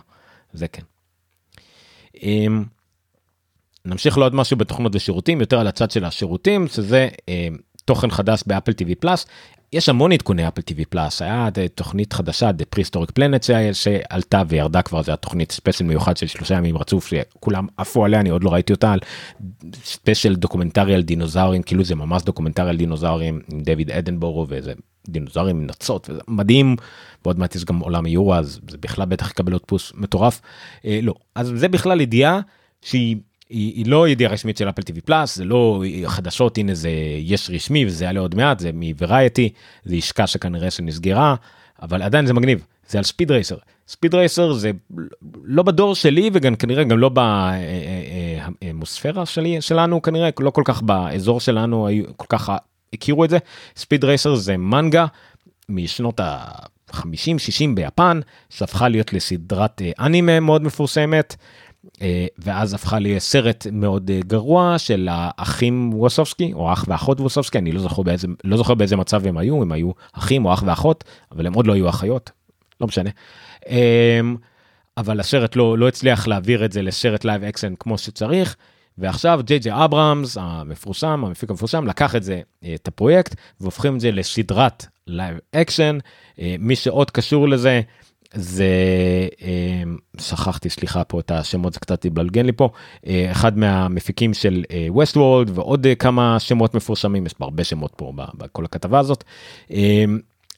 זה 0.52 0.68
כן. 0.68 0.82
אמ, 2.22 2.64
נמשיך 3.84 4.18
לעוד 4.18 4.34
משהו 4.34 4.56
בתוכנות 4.56 4.94
ושירותים 4.94 5.40
יותר 5.40 5.60
על 5.60 5.66
הצד 5.66 5.90
של 5.90 6.04
השירותים 6.04 6.68
שזה 6.68 7.08
אמ, 7.28 7.56
תוכן 7.84 8.10
חדש 8.10 8.42
באפל 8.46 8.72
TV 8.72 8.94
פלאס. 9.00 9.26
יש 9.72 9.88
המון 9.88 10.12
עדכוני 10.12 10.48
אפל 10.48 10.60
TV 10.60 10.84
פלאס. 10.88 11.22
היה 11.22 11.48
תוכנית 11.74 12.12
חדשה 12.12 12.50
The 12.50 12.78
Prehistoric 12.78 13.10
Planet 13.18 13.72
שעלתה 13.72 14.42
וירדה 14.48 14.82
כבר 14.82 15.02
זה 15.02 15.12
התוכנית 15.12 15.52
special 15.52 15.84
מיוחד 15.84 16.16
של 16.16 16.26
שלושה 16.26 16.54
ימים 16.54 16.78
רצוף 16.78 17.06
שכולם 17.06 17.66
עפו 17.76 18.04
עליה 18.04 18.20
אני 18.20 18.28
עוד 18.28 18.44
לא 18.44 18.50
ראיתי 18.50 18.72
אותה 18.72 18.92
על 18.92 18.98
special 19.84 20.34
דוקומנטרי 20.36 20.94
על 20.94 21.02
דינוזאורים 21.02 21.62
כאילו 21.62 21.84
זה 21.84 21.94
ממש 21.94 22.22
דוקומנטרי 22.22 22.70
על 22.70 22.76
דינוזאורים 22.76 23.40
עם 23.52 23.60
דיוויד 23.60 23.90
אטנבורו 23.90 24.46
וזה 24.48 24.72
דינוזאורים 25.08 25.56
עם 25.56 25.66
נוצות 25.66 26.10
וזה 26.10 26.20
מדהים 26.28 26.76
ועוד 27.24 27.38
מעט 27.38 27.54
יש 27.54 27.64
גם 27.64 27.78
עולם 27.78 28.06
היורה 28.06 28.34
אז 28.34 28.60
זה 28.68 28.78
בכלל 28.78 29.04
בטח 29.04 29.30
יקבל 29.30 29.52
עוד 29.52 29.62
פוש 29.66 29.92
מטורף 29.94 30.40
אה, 30.84 30.98
לא 31.02 31.14
אז 31.34 31.52
זה 31.56 31.68
בכלל 31.68 32.00
ידיעה 32.00 32.40
שהיא. 32.82 33.16
היא, 33.48 33.74
היא 33.74 33.86
לא 33.86 34.08
ידיעה 34.08 34.32
רשמית 34.32 34.56
של 34.56 34.68
אפל 34.68 34.82
TV 34.82 35.00
Plus 35.00 35.36
זה 35.36 35.44
לא 35.44 35.82
חדשות 36.06 36.58
הנה 36.58 36.74
זה 36.74 36.90
יש 37.18 37.50
רשמי 37.50 37.86
וזה 37.86 38.04
יעלה 38.04 38.20
עוד 38.20 38.34
מעט 38.34 38.58
זה 38.58 38.70
מוורייטי 38.74 39.52
זה 39.84 39.94
השקה 39.94 40.26
שכנראה 40.26 40.70
שנסגרה 40.70 41.34
אבל 41.82 42.02
עדיין 42.02 42.26
זה 42.26 42.34
מגניב 42.34 42.66
זה 42.88 42.98
על 42.98 43.04
ספיד 43.04 43.30
רייסר 43.30 43.56
ספיד 43.88 44.14
רייסר 44.14 44.52
זה 44.52 44.70
לא 45.44 45.62
בדור 45.62 45.94
שלי 45.94 46.30
וגם 46.32 46.56
כנראה 46.56 46.84
גם 46.84 46.98
לא 46.98 47.10
במוספירה 48.62 49.26
שלי 49.26 49.60
שלנו 49.60 50.02
כנראה 50.02 50.30
לא 50.40 50.50
כל 50.50 50.62
כך 50.64 50.82
באזור 50.82 51.40
שלנו 51.40 51.86
היו 51.86 52.04
כל 52.16 52.26
כך 52.28 52.52
הכירו 52.96 53.24
את 53.24 53.30
זה, 53.30 53.38
ספיד 53.76 54.04
רייסר 54.04 54.34
זה 54.34 54.56
מנגה 54.56 55.06
משנות 55.68 56.20
ה-50-60 56.20 57.74
ביפן, 57.74 58.20
שהפכה 58.50 58.88
להיות 58.88 59.12
לסדרת 59.12 59.82
אנימה 60.00 60.40
מאוד 60.40 60.62
מפורסמת. 60.62 61.36
ואז 62.38 62.74
הפך 62.74 62.98
להיות 62.98 63.20
סרט 63.20 63.66
מאוד 63.72 64.10
גרוע 64.26 64.78
של 64.78 65.08
האחים 65.10 65.90
וצ'אוסקי 65.94 66.52
או 66.52 66.72
אח 66.72 66.84
ואחות 66.88 67.20
וצ'אוסקי 67.20 67.58
אני 67.58 67.72
לא 67.72 67.80
זוכר 67.80 68.02
באיזה 68.02 68.28
לא 68.44 68.56
זוכר 68.56 68.74
באיזה 68.74 68.96
מצב 68.96 69.26
הם 69.26 69.38
היו 69.38 69.62
הם 69.62 69.72
היו 69.72 69.90
אחים 70.12 70.44
או 70.44 70.54
אח 70.54 70.62
ואחות 70.66 71.04
אבל 71.32 71.46
הם 71.46 71.52
עוד 71.52 71.66
לא 71.66 71.72
היו 71.72 71.88
אחיות 71.88 72.30
לא 72.80 72.86
משנה. 72.86 73.10
אבל 74.96 75.20
הסרט 75.20 75.56
לא 75.56 75.78
לא 75.78 75.88
הצליח 75.88 76.26
להעביר 76.26 76.64
את 76.64 76.72
זה 76.72 76.82
לסרט 76.82 77.24
live 77.24 77.44
action 77.44 77.74
כמו 77.80 77.98
שצריך. 77.98 78.56
ועכשיו 78.98 79.40
ג'יי 79.44 79.58
ג'יי 79.58 79.84
אברהמס 79.84 80.36
המפורסם 80.40 81.24
המפיק 81.24 81.50
המפורסם 81.50 81.86
לקח 81.86 82.16
את 82.16 82.22
זה 82.22 82.40
את 82.74 82.88
הפרויקט 82.88 83.34
והופכים 83.60 83.94
את 83.94 84.00
זה 84.00 84.10
לסדרת 84.10 84.86
live 85.06 85.38
action 85.52 85.98
מי 86.58 86.76
שעוד 86.76 87.10
קשור 87.10 87.48
לזה 87.48 87.80
זה 88.34 88.68
שכחתי 90.20 90.70
סליחה 90.70 91.04
פה 91.04 91.20
את 91.20 91.30
השמות 91.30 91.72
זה 91.72 91.80
קצת 91.80 92.04
התבלגן 92.04 92.46
לי 92.46 92.52
פה 92.52 92.68
אחד 93.30 93.58
מהמפיקים 93.58 94.34
של 94.34 94.64
ווסט 94.88 95.16
וולד 95.16 95.50
ועוד 95.54 95.86
כמה 95.98 96.40
שמות 96.40 96.74
מפורסמים 96.74 97.26
יש 97.26 97.34
הרבה 97.40 97.64
שמות 97.64 97.92
פה 97.96 98.12
בכל 98.34 98.64
הכתבה 98.64 98.98
הזאת. 98.98 99.24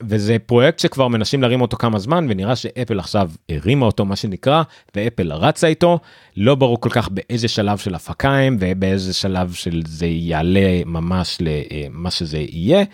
וזה 0.03 0.37
פרויקט 0.47 0.79
שכבר 0.79 1.09
מנסים 1.09 1.43
להרים 1.43 1.61
אותו 1.61 1.77
כמה 1.77 1.99
זמן 1.99 2.27
ונראה 2.31 2.57
שאפל 2.57 2.99
עכשיו 2.99 3.31
הרימה 3.49 3.87
אותו 3.87 4.05
מה 4.05 4.17
שנקרא 4.17 4.63
ואפל 4.95 5.33
רצה 5.33 5.67
איתו 5.67 5.99
לא 6.37 6.55
ברור 6.55 6.81
כל 6.81 6.91
כך 6.91 7.09
באיזה 7.09 7.49
שלב 7.49 7.79
של 7.79 7.95
הפקה 7.95 8.37
הם 8.37 8.57
ובאיזה 8.61 9.15
שלב 9.15 9.53
של 9.53 9.83
זה 9.87 10.07
יעלה 10.07 10.85
ממש 10.87 11.39
למה 11.41 12.11
שזה 12.11 12.39
יהיה. 12.39 12.85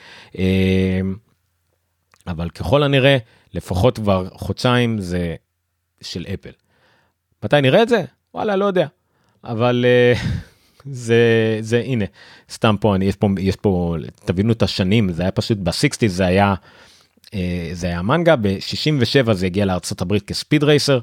אבל 2.26 2.50
ככל 2.50 2.82
הנראה 2.82 3.16
לפחות 3.54 3.98
כבר 3.98 4.28
חודשיים 4.32 4.98
זה 4.98 5.34
של 6.00 6.24
אפל. 6.34 6.50
מתי 7.44 7.60
נראה 7.60 7.82
את 7.82 7.88
זה? 7.88 8.04
וואלה 8.34 8.56
לא 8.56 8.64
יודע. 8.64 8.86
אבל 9.44 9.84
uh, 9.84 10.18
זה 11.04 11.58
זה 11.60 11.82
הנה 11.86 12.04
סתם 12.50 12.76
פה 12.80 12.94
אני 12.94 13.04
יש 13.04 13.16
פה 13.16 13.28
יש 13.38 13.56
פה 13.56 13.96
תבינו 14.24 14.52
את 14.52 14.62
השנים 14.62 15.12
זה 15.12 15.22
היה 15.22 15.30
פשוט 15.30 15.58
ב-60 15.58 16.06
זה 16.06 16.26
היה 16.26 16.54
זה 17.72 17.86
היה 17.86 18.02
מנגה 18.02 18.36
ב-67 18.36 19.32
זה 19.32 19.46
הגיע 19.46 19.64
לארצות 19.64 20.00
הברית 20.00 20.22
כספיד 20.22 20.64
רייסר. 20.64 21.00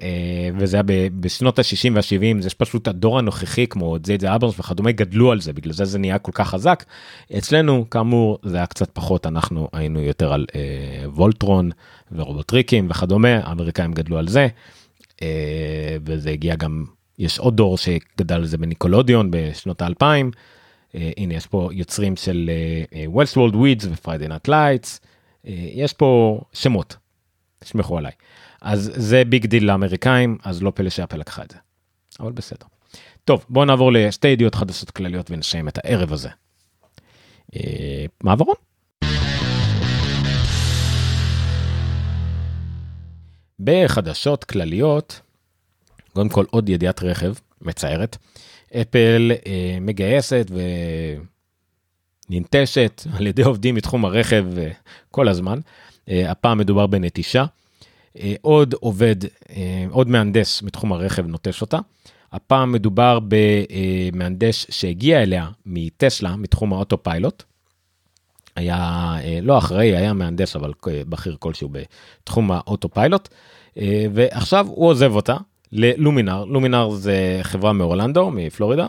אה, 0.00 0.48
וזה 0.58 0.76
היה 0.76 0.82
בשנות 1.20 1.58
ה-60 1.58 1.92
וה-70 1.94 2.42
זה 2.42 2.50
פשוט 2.50 2.88
הדור 2.88 3.18
הנוכחי 3.18 3.66
כמו 3.66 3.96
זייד 4.04 4.20
זה 4.20 4.34
אברמס 4.34 4.60
וכדומה 4.60 4.92
גדלו 4.92 5.32
על 5.32 5.40
זה 5.40 5.52
בגלל 5.52 5.72
זה 5.72 5.84
זה 5.84 5.98
נהיה 5.98 6.18
כל 6.18 6.32
כך 6.34 6.48
חזק. 6.48 6.84
אצלנו 7.38 7.90
כאמור 7.90 8.38
זה 8.42 8.56
היה 8.56 8.66
קצת 8.66 8.90
פחות 8.92 9.26
אנחנו 9.26 9.68
היינו 9.72 10.00
יותר 10.00 10.32
על 10.32 10.46
אה, 10.54 11.10
וולטרון 11.10 11.70
ורובוטריקים 12.12 12.86
וכדומה 12.90 13.28
האמריקאים 13.28 13.92
גדלו 13.92 14.18
על 14.18 14.28
זה. 14.28 14.48
אה, 15.22 15.96
וזה 16.04 16.30
הגיע 16.30 16.56
גם 16.56 16.84
יש 17.18 17.38
עוד 17.38 17.56
דור 17.56 17.78
שגדל 17.78 18.34
על 18.34 18.44
זה 18.44 18.58
בניקולודיון 18.58 19.28
בשנות 19.30 19.82
האלפיים. 19.82 20.30
אה, 20.94 21.10
הנה 21.16 21.34
יש 21.34 21.46
פה 21.46 21.68
יוצרים 21.72 22.16
של 22.16 22.50
וולס 23.06 23.36
וולד 23.36 23.54
ווידס 23.54 23.86
ופריידי 23.90 24.28
נאט 24.28 24.48
לייטס. 24.48 25.00
יש 25.72 25.92
פה 25.92 26.40
שמות. 26.52 26.96
תשמחו 27.58 27.98
עליי. 27.98 28.12
אז 28.62 28.92
זה 28.94 29.24
ביג 29.24 29.46
דיל 29.46 29.66
לאמריקאים 29.66 30.38
אז 30.44 30.62
לא 30.62 30.72
פלא 30.74 30.90
שאפל 30.90 31.16
לקחה 31.16 31.42
את 31.42 31.50
זה. 31.50 31.58
אבל 32.20 32.32
בסדר. 32.32 32.66
טוב 33.24 33.46
בוא 33.48 33.64
נעבור 33.64 33.92
לשתי 33.92 34.28
ידיעות 34.28 34.54
חדשות 34.54 34.90
כלליות 34.90 35.30
ונסיים 35.30 35.68
את 35.68 35.78
הערב 35.78 36.12
הזה. 36.12 36.28
אה, 37.56 38.06
מעברון. 38.22 38.54
בחדשות 43.60 44.44
כלליות, 44.44 45.20
קודם 46.12 46.28
כל 46.28 46.44
עוד 46.50 46.68
ידיעת 46.68 47.02
רכב 47.02 47.34
מצערת, 47.60 48.16
אפל 48.80 49.32
אה, 49.46 49.78
מגייסת 49.80 50.50
וננטשת 52.30 53.02
על 53.16 53.26
ידי 53.26 53.42
עובדים 53.42 53.74
מתחום 53.74 54.04
הרכב 54.04 54.44
אה, 54.58 54.70
כל 55.10 55.28
הזמן, 55.28 55.58
אה, 56.08 56.30
הפעם 56.30 56.58
מדובר 56.58 56.86
בנטישה. 56.86 57.44
אה, 58.18 58.34
עוד 58.40 58.74
עובד, 58.80 59.16
עוד 59.90 60.08
מהנדס 60.08 60.62
מתחום 60.62 60.92
הרכב 60.92 61.26
נוטש 61.26 61.60
אותה. 61.60 61.78
הפעם 62.32 62.72
מדובר 62.72 63.18
במהנדס 63.28 64.66
שהגיע 64.70 65.22
אליה 65.22 65.48
מטסלה, 65.66 66.36
מתחום 66.36 66.72
האוטו 66.72 67.02
פיילוט. 67.02 67.42
היה 68.56 69.14
לא 69.42 69.58
אחראי, 69.58 69.96
היה 69.96 70.12
מהנדס, 70.12 70.56
אבל 70.56 70.72
בכיר 70.86 71.36
כלשהו 71.38 71.68
בתחום 71.72 72.52
האוטו 72.52 72.88
פיילוט. 72.88 73.28
ועכשיו 74.14 74.66
הוא 74.68 74.88
עוזב 74.88 75.14
אותה 75.14 75.36
ללומינר. 75.72 76.44
לומינר 76.44 76.90
זה 76.90 77.40
חברה 77.42 77.72
מאורלנדו, 77.72 78.30
מפלורידה, 78.30 78.86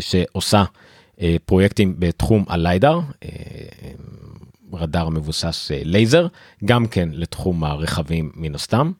שעושה 0.00 0.64
פרויקטים 1.44 1.94
בתחום 1.98 2.44
הליידר. 2.48 3.00
רדאר 4.72 5.08
מבוסס 5.08 5.70
אה, 5.70 5.80
לייזר, 5.84 6.26
גם 6.64 6.86
כן 6.86 7.08
לתחום 7.12 7.64
הרכבים 7.64 8.30
מן 8.34 8.54
הסתם. 8.54 8.92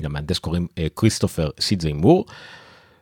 למהנדס 0.00 0.38
קוראים 0.38 0.66
אה, 0.78 0.86
כריסטופר 0.96 1.50
סידזי 1.60 1.92
מור. 1.92 2.26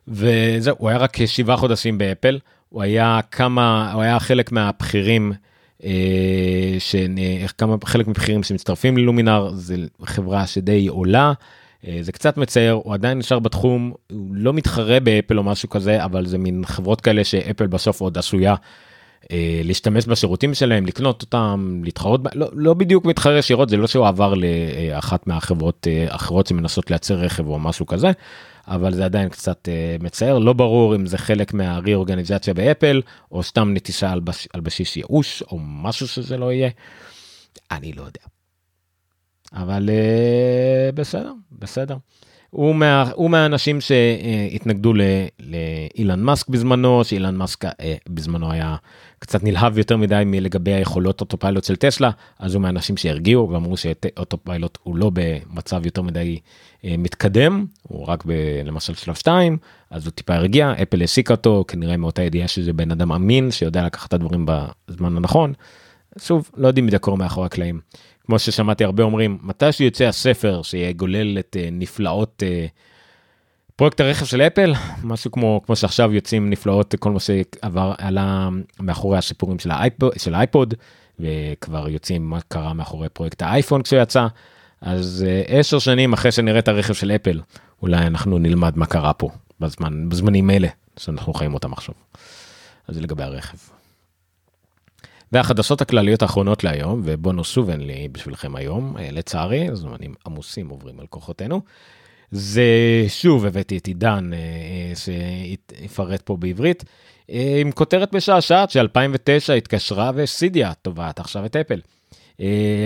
וזהו, 0.08 0.76
הוא 0.78 0.88
היה 0.88 0.98
רק 0.98 1.26
שבעה 1.26 1.56
חודשים 1.56 1.98
באפל, 1.98 2.38
הוא 2.68 2.82
היה 2.82 3.20
כמה, 3.30 3.92
הוא 3.92 4.02
היה 4.02 4.18
חלק 4.18 4.52
מהבכירים, 4.52 5.32
אה, 5.84 5.90
כמה 7.58 7.76
חלק 7.84 8.06
מבכירים 8.06 8.42
שמצטרפים 8.42 8.96
ללומינר, 8.96 9.50
זה 9.54 9.76
חברה 10.04 10.46
שדי 10.46 10.86
עולה. 10.86 11.32
אה, 11.86 11.98
זה 12.00 12.12
קצת 12.12 12.36
מצער, 12.36 12.72
הוא 12.72 12.94
עדיין 12.94 13.18
נשאר 13.18 13.38
בתחום, 13.38 13.92
הוא 14.10 14.28
לא 14.32 14.52
מתחרה 14.52 15.00
באפל 15.00 15.38
או 15.38 15.44
משהו 15.44 15.68
כזה, 15.68 16.04
אבל 16.04 16.26
זה 16.26 16.38
מין 16.38 16.62
חברות 16.66 17.00
כאלה 17.00 17.24
שאפל 17.24 17.66
בסוף 17.66 18.00
עוד 18.00 18.18
עשויה 18.18 18.54
אה, 19.32 19.60
להשתמש 19.64 20.06
בשירותים 20.06 20.54
שלהם 20.54 20.86
לקנות 20.86 21.22
אותם 21.22 21.80
להתחרות 21.84 22.20
לא, 22.34 22.48
לא 22.52 22.74
בדיוק 22.74 23.04
מתחרה 23.04 23.38
ישירות 23.38 23.68
זה 23.68 23.76
לא 23.76 23.86
שהוא 23.86 24.06
עבר 24.06 24.34
לאחת 24.34 25.26
מהחברות 25.26 25.86
אה, 25.90 26.06
אחרות 26.08 26.46
שמנסות 26.46 26.90
לייצר 26.90 27.14
רכב 27.14 27.46
או 27.46 27.58
משהו 27.58 27.86
כזה 27.86 28.10
אבל 28.68 28.94
זה 28.94 29.04
עדיין 29.04 29.28
קצת 29.28 29.68
אה, 29.68 29.96
מצער 30.00 30.38
לא 30.38 30.52
ברור 30.52 30.94
אם 30.94 31.06
זה 31.06 31.18
חלק 31.18 31.54
מהריאורגניזציה 31.54 32.54
באפל 32.54 33.02
או 33.32 33.42
סתם 33.42 33.74
נטישה 33.74 34.10
על, 34.10 34.20
בש, 34.20 34.48
על 34.52 34.60
בסיס 34.60 34.96
ייאוש 34.96 35.42
או 35.42 35.58
משהו 35.60 36.08
שזה 36.08 36.36
לא 36.36 36.52
יהיה. 36.52 36.70
אני 37.70 37.92
לא 37.92 38.02
יודע. 38.02 38.35
אבל 39.56 39.90
בסדר 40.94 41.32
בסדר. 41.52 41.96
הוא, 42.50 42.74
מה, 42.74 43.10
הוא 43.14 43.30
מהאנשים 43.30 43.80
שהתנגדו 43.80 44.92
לאילון 45.40 46.20
מאסק 46.20 46.48
בזמנו, 46.48 47.04
שאילון 47.04 47.36
מאסק 47.36 47.64
אה, 47.64 47.94
בזמנו 48.08 48.52
היה 48.52 48.76
קצת 49.18 49.44
נלהב 49.44 49.78
יותר 49.78 49.96
מדי 49.96 50.22
מלגבי 50.26 50.72
היכולות 50.72 51.20
autopilot 51.20 51.64
של 51.64 51.76
טסלה, 51.76 52.10
אז 52.38 52.54
הוא 52.54 52.62
מהאנשים 52.62 52.96
שהרגיעו 52.96 53.50
ואמרו 53.50 53.76
ש 53.76 53.95
autopilot 53.95 54.78
הוא 54.82 54.96
לא 54.96 55.10
במצב 55.14 55.86
יותר 55.86 56.02
מדי 56.02 56.38
אה, 56.84 56.94
מתקדם, 56.98 57.66
הוא 57.82 58.06
רק 58.06 58.24
ב, 58.26 58.32
למשל 58.64 58.94
שלב 58.94 59.14
2, 59.14 59.56
אז 59.90 60.06
הוא 60.06 60.12
טיפה 60.12 60.34
הרגיע, 60.34 60.72
אפל 60.82 61.00
העסיקה 61.00 61.34
אותו 61.34 61.64
כנראה 61.68 61.96
מאותה 61.96 62.22
ידיעה 62.22 62.48
שזה 62.48 62.72
בן 62.72 62.90
אדם 62.90 63.12
אמין 63.12 63.50
שיודע 63.50 63.86
לקחת 63.86 64.08
את 64.08 64.14
הדברים 64.14 64.46
בזמן 64.46 65.16
הנכון. 65.16 65.52
שוב, 66.18 66.50
לא 66.56 66.68
יודעים 66.68 66.86
מי 66.86 66.98
קורה 66.98 67.16
מאחורי 67.16 67.46
הקלעים. 67.46 67.80
כמו 68.26 68.38
ששמעתי 68.38 68.84
הרבה 68.84 69.02
אומרים, 69.02 69.38
מתי 69.42 69.72
שיוצא 69.72 70.04
הספר 70.04 70.62
שיגולל 70.62 71.38
את 71.38 71.56
אה, 71.58 71.70
נפלאות 71.72 72.42
אה, 72.42 72.70
פרויקט 73.76 74.00
הרכב 74.00 74.24
של 74.26 74.40
אפל, 74.40 74.72
משהו 75.04 75.32
כמו, 75.32 75.60
כמו 75.66 75.76
שעכשיו 75.76 76.14
יוצאים 76.14 76.50
נפלאות 76.50 76.94
כל 76.98 77.10
מה 77.10 77.20
שעבר, 77.20 77.94
עלה 77.98 78.48
מאחורי 78.80 79.18
הסיפורים 79.18 79.58
של 79.58 79.70
האייפוד, 79.70 80.12
של 80.18 80.34
האייפוד, 80.34 80.74
וכבר 81.20 81.88
יוצאים 81.88 82.30
מה 82.30 82.40
קרה 82.48 82.72
מאחורי 82.72 83.08
פרויקט 83.08 83.42
האייפון 83.42 83.82
כשהוא 83.82 84.00
יצא, 84.02 84.26
אז 84.80 85.24
uh, 85.26 85.50
עשר 85.52 85.78
שנים 85.78 86.12
אחרי 86.12 86.32
שנראה 86.32 86.58
את 86.58 86.68
הרכב 86.68 86.94
של 86.94 87.10
אפל, 87.10 87.40
אולי 87.82 88.06
אנחנו 88.06 88.38
נלמד 88.38 88.78
מה 88.78 88.86
קרה 88.86 89.12
פה 89.12 89.28
בזמן, 89.60 90.08
בזמנים 90.08 90.50
אלה 90.50 90.68
שאנחנו 90.96 91.34
חיים 91.34 91.54
אותם 91.54 91.72
עכשיו. 91.72 91.94
אז 92.88 92.94
זה 92.94 93.00
לגבי 93.00 93.22
הרכב. 93.22 93.75
והחדשות 95.32 95.80
הכלליות 95.80 96.22
האחרונות 96.22 96.64
להיום, 96.64 97.00
ובונוס 97.04 97.50
שוב 97.50 97.70
אין 97.70 97.80
לי 97.80 98.08
בשבילכם 98.12 98.56
היום, 98.56 98.96
אה, 98.98 99.08
לצערי, 99.12 99.68
זמנים 99.72 100.14
עמוסים 100.26 100.68
עוברים 100.68 101.00
על 101.00 101.06
כוחותינו. 101.06 101.60
זה 102.30 102.64
שוב 103.08 103.46
הבאתי 103.46 103.78
את 103.78 103.86
עידן 103.86 104.30
אה, 104.32 104.38
אה, 104.38 104.92
שיפרט 104.96 106.22
פה 106.24 106.36
בעברית, 106.36 106.84
עם 107.60 107.72
כותרת 107.72 108.12
משעשעת 108.12 108.70
ש-2009 108.70 109.52
התקשרה 109.56 110.10
וסידיה 110.14 110.72
תובעת 110.82 111.20
עכשיו 111.20 111.46
את 111.46 111.56
אפל. 111.56 111.80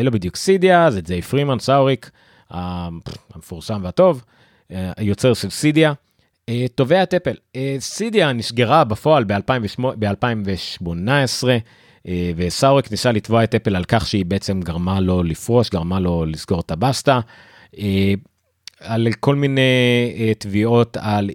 לא 0.03 0.11
בדיוק 0.11 0.37
סידיה, 0.37 0.91
זה 0.91 1.01
ג'יי 1.01 1.23
פרימן 1.23 1.59
סאוריק, 1.59 2.11
המפורסם 2.51 3.81
והטוב, 3.85 4.25
היוצר 4.71 5.35
של 5.35 5.51
סידיה. 5.51 5.93
תובע 6.75 7.03
את 7.03 7.15
אפל. 7.15 7.35
סידיה 7.79 8.33
נסגרה 8.33 8.85
בפועל 8.85 9.25
ב-2018, 9.25 11.49
וסאורק 12.37 12.91
ניסה 12.91 13.13
לתבוע 13.13 13.45
את 13.45 13.55
אפל 13.55 13.77
על 13.77 13.85
כך 13.85 14.07
שהיא 14.07 14.25
בעצם 14.27 14.61
גרמה 14.61 15.01
לו 15.01 15.23
לפרוש, 15.23 15.71
גרמה 15.71 16.01
לו 16.01 16.25
לסגור 16.27 16.61
את 16.61 16.71
הבסטה, 16.71 17.21
על 18.81 19.09
כל 19.21 19.35
מיני 19.35 19.61
תביעות 20.39 20.97
על 21.01 21.31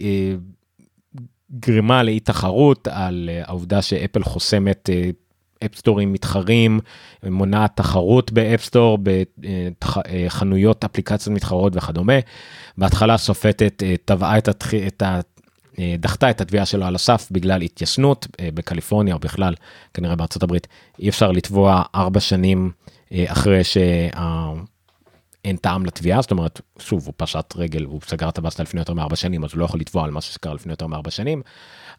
גרימה 1.59 2.03
לאי 2.03 2.19
תחרות, 2.19 2.87
על 2.91 3.29
העובדה 3.43 3.81
שאפל 3.81 4.23
חוסמת 4.23 4.89
אפ 5.65 5.77
סטורים 5.77 6.13
מתחרים, 6.13 6.79
מונעת 7.23 7.77
תחרות 7.77 8.31
ב 8.31 8.38
App 8.38 8.58
Store, 8.58 8.97
בחנויות 9.79 10.83
אפליקציות 10.83 11.35
מתחרות 11.35 11.75
וכדומה. 11.75 12.13
בהתחלה 12.77 13.13
השופטת 13.13 13.83
תבעה 14.05 14.37
את, 14.37 14.47
התח... 14.47 14.73
את. 14.73 15.03
דחתה 15.99 16.29
את 16.29 16.41
התביעה 16.41 16.65
שלו 16.65 16.85
על 16.85 16.95
הסף 16.95 17.27
בגלל 17.31 17.61
התיישנות 17.61 18.27
בקליפורניה 18.41 19.13
או 19.13 19.19
בכלל 19.19 19.53
כנראה 19.93 20.15
בארצות 20.15 20.43
הברית. 20.43 20.67
אי 20.99 21.09
אפשר 21.09 21.31
לתבוע 21.31 21.83
ארבע 21.95 22.19
שנים 22.19 22.71
אחרי 23.13 23.63
שאין 23.63 25.57
טעם 25.61 25.85
לתביעה. 25.85 26.21
זאת 26.21 26.31
אומרת 26.31 26.61
שוב 26.79 27.05
הוא 27.05 27.13
פשט 27.17 27.53
רגל 27.55 27.83
הוא 27.83 28.01
סגר 28.07 28.29
את 28.29 28.37
הבאסטה 28.37 28.63
לפני 28.63 28.81
יותר 28.81 28.93
מארבע 28.93 29.15
שנים 29.15 29.43
אז 29.43 29.51
הוא 29.51 29.59
לא 29.59 29.65
יכול 29.65 29.79
לתבוע 29.79 30.03
על 30.03 30.11
משהו 30.11 30.33
שקרה 30.33 30.53
לפני 30.53 30.73
יותר 30.73 30.87
מארבע 30.87 31.11
שנים 31.11 31.41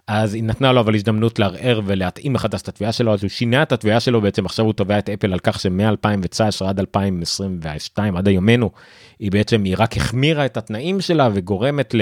אז 0.09 0.35
היא 0.35 0.45
נתנה 0.45 0.73
לו 0.73 0.81
אבל 0.81 0.95
הזדמנות 0.95 1.39
לערער 1.39 1.81
ולהתאים 1.85 2.33
מחדש 2.33 2.63
את 2.63 2.69
התביעה 2.69 2.93
שלו 2.93 3.15
אז 3.15 3.23
הוא 3.23 3.29
שינה 3.29 3.63
את 3.63 3.73
התביעה 3.73 4.01
שלו 4.01 4.21
בעצם 4.21 4.47
עכשיו 4.47 4.65
הוא 4.65 4.73
תובע 4.73 4.99
את 4.99 5.09
אפל 5.09 5.33
על 5.33 5.39
כך 5.39 5.61
שמ-2019 5.61 6.65
עד 6.67 6.81
2022 6.81 8.17
עד 8.17 8.29
היומנו 8.29 8.71
היא 9.19 9.33
בעצם 9.33 9.65
היא 9.65 9.75
רק 9.79 9.97
החמירה 9.97 10.47
את 10.47 10.57
התנאים 10.57 11.01
שלה 11.01 11.29
וגורמת 11.35 11.95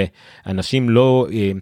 לאנשים 0.47 0.91
לא. 0.91 1.27
אה, 1.33 1.53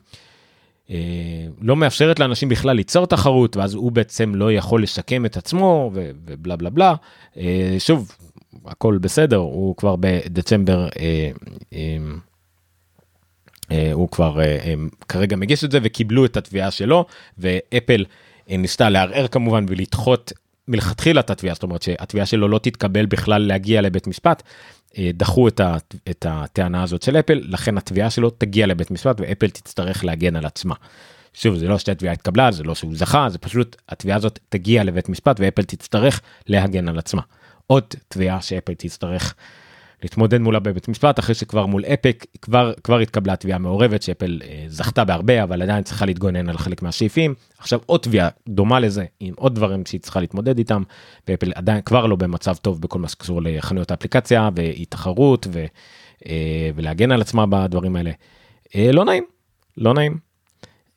אה, 0.91 1.47
לא 1.61 1.77
מאפשרת 1.77 2.19
לאנשים 2.19 2.49
בכלל 2.49 2.77
ליצור 2.77 3.07
תחרות 3.07 3.57
ואז 3.57 3.75
הוא 3.75 3.93
בעצם 3.93 4.35
לא 4.35 4.53
יכול 4.53 4.83
לשקם 4.83 5.27
את 5.27 5.37
עצמו 5.37 5.91
ובלה 5.95 6.57
בלה 6.57 6.71
בלה 6.71 6.95
אה, 7.37 7.77
שוב 7.79 8.17
הכל 8.67 8.99
בסדר 9.01 9.37
הוא 9.37 9.77
כבר 9.77 9.97
בדצמבר 10.01 10.89
אה, 10.99 11.31
הוא 13.93 14.09
כבר 14.09 14.41
אה, 14.41 14.75
כרגע 15.09 15.37
מגיש 15.37 15.65
את 15.65 15.71
זה 15.71 15.79
וקיבלו 15.83 16.25
את 16.25 16.37
התביעה 16.37 16.71
שלו 16.71 17.05
ואפל 17.39 18.05
אה, 18.51 18.57
ניסתה 18.57 18.91
לערער 18.91 19.27
כמובן 19.27 19.65
ולדחות 19.69 20.33
מלכתחילה 20.69 21.21
את 21.21 21.31
התביעה 21.31 21.55
זאת 21.55 21.63
אומרת 21.63 21.83
שהתביעה 21.83 22.27
שלו 22.27 22.49
לא 22.49 22.59
תתקבל 22.59 23.07
בכלל 23.07 23.43
להגיע 23.43 23.81
לבית 23.81 24.07
משפט. 24.07 24.43
דחו 24.99 25.49
את, 25.49 25.61
ה, 25.61 25.77
את 26.11 26.27
הטענה 26.29 26.83
הזאת 26.83 27.03
של 27.03 27.17
אפל 27.17 27.41
לכן 27.43 27.79
התביעה 27.79 28.11
שלו 28.11 28.31
תגיע 28.31 28.67
לבית 28.67 28.91
משפט 28.91 29.21
ואפל 29.21 29.51
תצטרך 29.51 30.05
להגן 30.05 30.37
על 30.37 30.47
עצמה. 30.47 30.75
שוב 31.35 31.57
זה 31.57 31.69
לא 31.69 31.79
שהתביעה 31.79 32.15
התקבלה 32.15 32.53
זה 32.53 32.63
לא 32.63 32.75
שהוא 32.75 32.97
זכה 32.97 33.29
זה 33.31 33.39
פשוט 33.39 33.77
התביעה 33.89 34.17
הזאת 34.17 34.39
תגיע 34.49 34.85
לבית 34.85 35.09
משפט 35.09 35.37
ואפל 35.41 35.63
תצטרך 35.63 36.21
להגן 36.47 36.89
על 36.89 36.99
עצמה. 36.99 37.23
עוד 37.67 37.85
תביעה 38.09 38.43
שאפל 38.43 38.75
תצטרך 38.75 39.35
להתמודד 40.03 40.41
מולה 40.41 40.59
בבית 40.59 40.89
משפט 40.89 41.19
אחרי 41.19 41.35
שכבר 41.35 41.67
מול 41.67 41.85
אפק 41.85 42.27
כבר 42.43 42.73
כבר 42.85 42.99
התקבלה 42.99 43.37
תביעה 43.37 43.59
מעורבת 43.59 44.03
שאפל 44.03 44.41
אה, 44.45 44.65
זכתה 44.69 45.05
בהרבה 45.05 45.43
אבל 45.43 45.63
עדיין 45.63 45.85
צריכה 45.85 46.07
להתגונן 46.07 46.49
על 46.49 46.59
חלק 46.59 46.83
מהשאיפים 46.83 47.35
עכשיו 47.59 47.81
עוד 47.87 48.01
תביעה 48.01 48.29
דומה 48.49 48.81
לזה 48.81 49.05
עם 49.21 49.35
עוד 49.37 49.55
דברים 49.55 49.87
שהיא 49.87 50.01
צריכה 50.01 50.21
להתמודד 50.21 50.59
איתם 50.59 50.83
ואפל 51.29 51.53
עדיין 51.55 51.81
כבר 51.81 52.07
לא 52.07 52.17
במצב 52.17 52.57
טוב 52.57 52.81
בכל 52.81 52.99
מה 52.99 53.09
שקשור 53.09 53.43
לחנויות 53.43 53.91
האפליקציה 53.91 54.49
ואי 54.57 54.85
תחרות 54.85 55.47
ו, 55.53 55.65
אה, 56.27 56.71
ולהגן 56.75 57.13
על 57.13 57.21
עצמה 57.21 57.47
בדברים 57.47 57.97
האלה. 57.97 58.11
אה, 58.77 58.93
לא 58.93 59.05
נעים 59.05 59.25
לא 59.77 59.95
נעים 59.95 60.19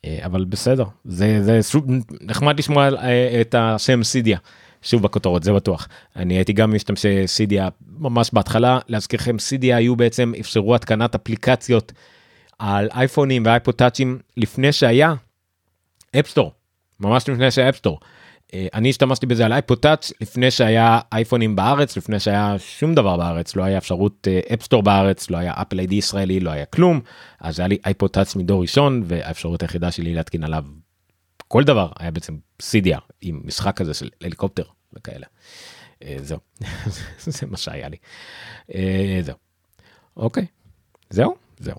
אה, 0.06 0.20
אבל 0.26 0.46
בסדר 0.46 0.86
זה 1.06 1.44
זה 1.44 1.64
שוב 1.64 1.86
נחמד 2.22 2.60
לשמוע 2.60 2.90
אה, 2.96 3.42
את 3.42 3.56
השם 3.58 4.04
Cydia. 4.04 4.38
שוב 4.86 5.04
בכותרות 5.04 5.44
זה 5.44 5.54
בטוח. 5.54 5.88
אני 6.16 6.34
הייתי 6.34 6.54
גם 6.54 6.76
משתמשי 6.76 7.28
Cydia 7.28 7.70
ממש 7.98 8.30
בהתחלה. 8.34 8.80
להזכירכם 8.88 9.40
Cydia 9.40 9.78
היו 9.78 9.96
בעצם 9.96 10.34
אפשרו 10.40 10.76
התקנת 10.76 11.16
אפליקציות 11.16 11.92
על 12.60 12.90
אייפונים 12.96 13.44
ואייפוד 13.46 13.76
טאצ'ים 13.76 14.20
לפני 14.38 14.72
שהיה 14.72 15.14
App 16.20 16.32
Store 16.32 16.52
ממש 17.00 17.30
לפני 17.30 17.52
שהיה 17.52 17.70
App 17.70 17.80
Store. 17.80 18.00
אה, 18.54 18.68
אני 18.74 18.90
השתמשתי 18.90 19.26
בזה 19.26 19.46
על 19.46 19.54
אייפוד 19.54 19.86
לפני 20.22 20.52
שהיה 20.52 21.00
אייפונים 21.14 21.56
בארץ 21.56 21.98
לפני 21.98 22.20
שהיה 22.20 22.56
שום 22.60 22.96
דבר 22.96 23.18
בארץ. 23.18 23.56
לא 23.56 23.64
היה 23.64 23.78
אפשרות 23.78 24.28
App 24.54 24.65
Store 24.65 24.84
בארץ 24.84 25.30
לא 25.30 25.38
היה 25.38 25.54
Apple 25.56 25.80
ID 25.80 25.96
ישראלי 25.96 26.40
לא 26.40 26.50
היה 26.50 26.66
כלום. 26.66 27.02
אז 27.42 27.60
היה 27.60 27.68
לי 27.68 27.78
אייפוד 27.86 28.12
מדור 28.36 28.62
ראשון 28.62 29.04
והאפשרות 29.06 29.62
היחידה 29.62 29.92
שלי 29.92 30.16
להתקין 30.16 30.44
עליו 30.44 30.64
כל 31.48 31.64
דבר 31.64 31.90
היה 32.00 32.12
בעצם 32.12 32.38
סידיה 32.62 33.00
עם 33.22 33.42
משחק 33.44 33.78
כזה 33.78 33.94
של 33.94 34.10
הליקופטר 34.22 34.64
וכאלה. 34.94 35.28
אה, 36.04 36.18
זהו 36.22 36.40
זה 37.26 37.48
מה 37.48 37.58
שהיה 37.58 37.90
לי. 37.90 37.98
אה, 38.76 39.20
זהו. 39.22 39.36
אוקיי 40.18 40.46
זהו 41.10 41.36
זהו. 41.60 41.76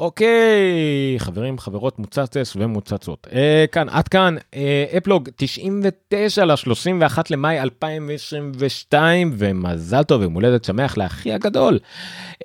אוקיי 0.00 1.14
חברים 1.18 1.58
חברות 1.58 1.98
מוצצס 1.98 2.56
ומוצצות 2.56 3.26
אה, 3.32 3.64
כאן 3.72 3.88
עד 3.88 4.08
כאן 4.08 4.36
אה, 4.54 4.84
אפלוג 4.96 5.28
99 5.36 6.44
ל-31 6.44 7.18
למאי 7.30 7.60
2022 7.60 9.32
ומזל 9.38 10.02
טוב 10.02 10.22
יום 10.22 10.34
הולדת 10.34 10.64
שמח 10.64 10.96
לאחי 10.96 11.32
הגדול 11.32 11.78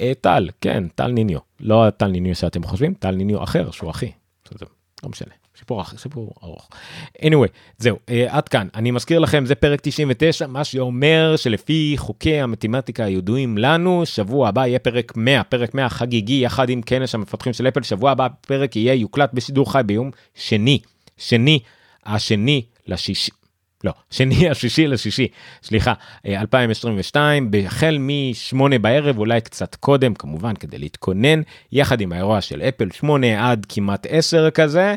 אה, 0.02 0.12
טל 0.22 0.50
כן 0.62 0.88
טל 0.96 1.08
ניניו 1.08 1.40
לא 1.64 1.90
טל 1.98 2.08
ניניו 2.08 2.36
שאתם 2.36 2.64
חושבים 2.64 2.94
טל 2.94 3.12
ניניו 3.12 3.44
אחר 3.44 3.72
שהוא 3.72 3.90
אחי. 3.90 4.12
זה 4.60 4.66
לא 5.04 5.10
משנה. 5.10 5.34
סיפור 5.60 5.82
אחר, 5.82 5.98
סיפור 5.98 6.34
ארוך. 6.44 6.70
anyway, 7.18 7.48
זהו, 7.78 7.98
uh, 7.98 8.12
עד 8.28 8.50
כאן. 8.50 8.68
אני 8.76 8.92
מזכיר 8.92 9.20
לכם, 9.20 9.46
זה 9.46 9.56
פרק 9.56 9.80
99, 9.84 10.48
מה 10.48 10.64
שאומר 10.64 11.36
שלפי 11.36 11.94
חוקי 11.98 12.40
המתמטיקה 12.40 13.04
הידועים 13.04 13.58
לנו, 13.58 14.06
שבוע 14.06 14.48
הבא 14.48 14.68
יהיה 14.68 14.80
פרק 14.80 15.14
100, 15.16 15.44
פרק 15.44 15.74
100 15.74 15.90
חגיגי 15.90 16.42
יחד 16.44 16.70
עם 16.70 16.82
כנס 16.82 17.16
המפתחים 17.16 17.54
של 17.54 17.68
אפל, 17.68 17.82
שבוע 17.82 18.12
הבא 18.12 18.28
פרק 18.48 18.76
יהיה 18.76 18.94
יוקלט 18.94 19.34
בשידור 19.34 19.72
חי 19.72 19.82
ביום 19.86 20.12
שני, 20.36 20.80
שני, 21.18 21.60
השני 22.06 22.62
לשישי. 22.88 23.32
לא, 23.84 23.92
שני 24.10 24.50
השישי 24.50 24.88
לשישי, 24.88 25.28
סליחה, 25.64 25.94
2022, 26.26 27.52
אה, 27.54 27.66
החל 27.66 27.98
מ-8 28.00 28.78
בערב, 28.82 29.18
אולי 29.18 29.42
קצת 29.42 29.76
קודם, 29.76 30.14
כמובן, 30.14 30.56
כדי 30.56 30.78
להתכונן, 30.78 31.42
יחד 31.72 32.02
עם 32.02 32.14
האירוע 32.14 32.42
של 32.42 32.62
אפל 32.62 32.92
8 32.92 33.50
עד 33.52 33.66
כמעט 33.70 34.08
10 34.10 34.50
כזה. 34.50 34.96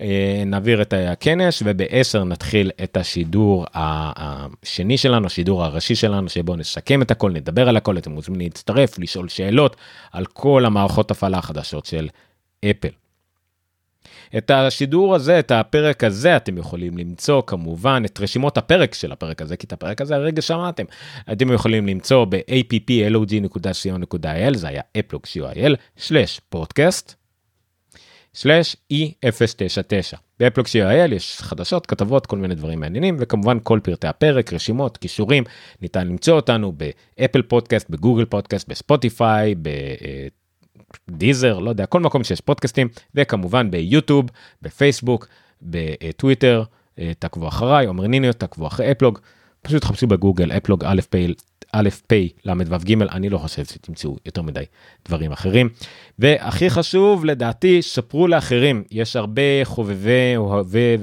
אה, 0.00 0.42
נעביר 0.46 0.82
את 0.82 0.92
הכנס 0.92 1.62
וב-10 1.64 2.24
נתחיל 2.24 2.70
את 2.84 2.96
השידור 2.96 3.66
השני 3.74 4.98
שלנו, 4.98 5.26
השידור 5.26 5.64
הראשי 5.64 5.94
שלנו, 5.94 6.28
שבו 6.28 6.56
נסכם 6.56 7.02
את 7.02 7.10
הכל, 7.10 7.30
נדבר 7.30 7.68
על 7.68 7.76
הכל, 7.76 7.98
אתם 7.98 8.10
מוזמנים 8.10 8.40
להצטרף, 8.40 8.98
לשאול 8.98 9.28
שאלות 9.28 9.76
על 10.12 10.26
כל 10.26 10.64
המערכות 10.64 11.10
הפעלה 11.10 11.38
החדשות 11.38 11.86
של 11.86 12.08
אפל. 12.70 13.03
את 14.38 14.50
השידור 14.50 15.14
הזה, 15.14 15.38
את 15.38 15.50
הפרק 15.50 16.04
הזה, 16.04 16.36
אתם 16.36 16.58
יכולים 16.58 16.98
למצוא 16.98 17.42
כמובן 17.46 18.02
את 18.06 18.20
רשימות 18.20 18.58
הפרק 18.58 18.94
של 18.94 19.12
הפרק 19.12 19.42
הזה, 19.42 19.56
כי 19.56 19.66
את 19.66 19.72
הפרק 19.72 20.00
הזה 20.00 20.14
הרגע 20.14 20.42
שמעתם. 20.42 20.84
אתם 21.32 21.52
יכולים 21.52 21.86
למצוא 21.86 22.26
ב-applog.co.il, 22.28 24.56
זה 24.56 24.68
היה 24.68 24.82
applog.co.il/podcast. 24.98 27.14
slash 28.32 28.76
E099. 28.92 30.16
ב-applog.co.il 30.40 31.14
יש 31.14 31.40
חדשות, 31.40 31.86
כתבות, 31.86 32.26
כל 32.26 32.38
מיני 32.38 32.54
דברים 32.54 32.80
מעניינים, 32.80 33.16
וכמובן 33.20 33.58
כל 33.62 33.80
פרטי 33.82 34.06
הפרק, 34.06 34.52
רשימות, 34.52 34.96
קישורים, 34.96 35.44
ניתן 35.82 36.08
למצוא 36.08 36.36
אותנו 36.36 36.72
באפל 36.72 37.42
פודקאסט, 37.42 37.90
בגוגל 37.90 38.24
פודקאסט, 38.24 38.68
בספוטיפיי, 38.68 39.54
בדיזר, 41.08 41.58
לא 41.58 41.70
יודע, 41.70 41.86
כל 41.86 42.00
מקום 42.00 42.24
שיש 42.24 42.40
פודקאסטים, 42.40 42.88
וכמובן 43.14 43.70
ביוטיוב, 43.70 44.24
בפייסבוק, 44.62 45.26
בטוויטר, 45.62 46.62
תעקבו 47.18 47.48
אחריי, 47.48 47.86
עומר 47.86 48.06
ניניו, 48.06 48.32
תעקבו 48.32 48.66
אחרי 48.66 48.92
אפלוג, 48.92 49.18
פשוט 49.62 49.84
חפשו 49.84 50.06
בגוגל 50.06 50.52
אפלוג 50.52 50.84
א' 50.84 51.00
פ' 51.10 51.16
א', 51.76 51.88
פ', 52.06 52.14
ל', 52.44 52.50
ו', 52.50 52.84
ג', 52.84 53.02
אני 53.02 53.28
לא 53.28 53.38
חושב 53.38 53.64
שתמצאו 53.64 54.16
יותר 54.26 54.42
מדי 54.42 54.64
דברים 55.08 55.32
אחרים. 55.32 55.68
והכי 56.18 56.70
חשוב, 56.70 57.24
לדעתי, 57.24 57.82
ספרו 57.82 58.26
לאחרים. 58.26 58.84
יש 58.90 59.16
הרבה 59.16 59.42
חובבי 59.64 60.36
אוהבי 60.36 60.96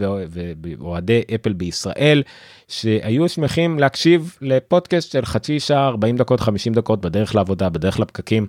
ואוהדי 0.79 1.21
אפל 1.35 1.53
בישראל, 1.53 2.23
שהיו 2.67 3.29
שמחים 3.29 3.79
להקשיב 3.79 4.37
לפודקאסט 4.41 5.11
של 5.11 5.25
חצי 5.25 5.59
שעה, 5.59 5.87
40 5.87 6.17
דקות, 6.17 6.39
50 6.39 6.73
דקות, 6.73 7.01
בדרך 7.01 7.35
לעבודה, 7.35 7.69
בדרך 7.69 7.99
לפקקים. 7.99 8.47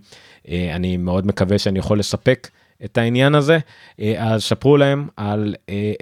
אה, 0.48 0.76
אני 0.76 0.96
מאוד 0.96 1.26
מקווה 1.26 1.58
שאני 1.58 1.78
יכול 1.78 1.98
לספק 1.98 2.48
את 2.84 2.98
העניין 2.98 3.34
הזה, 3.34 3.58
אז 4.16 4.42
שפרו 4.42 4.76
להם 4.76 5.08
על 5.16 5.54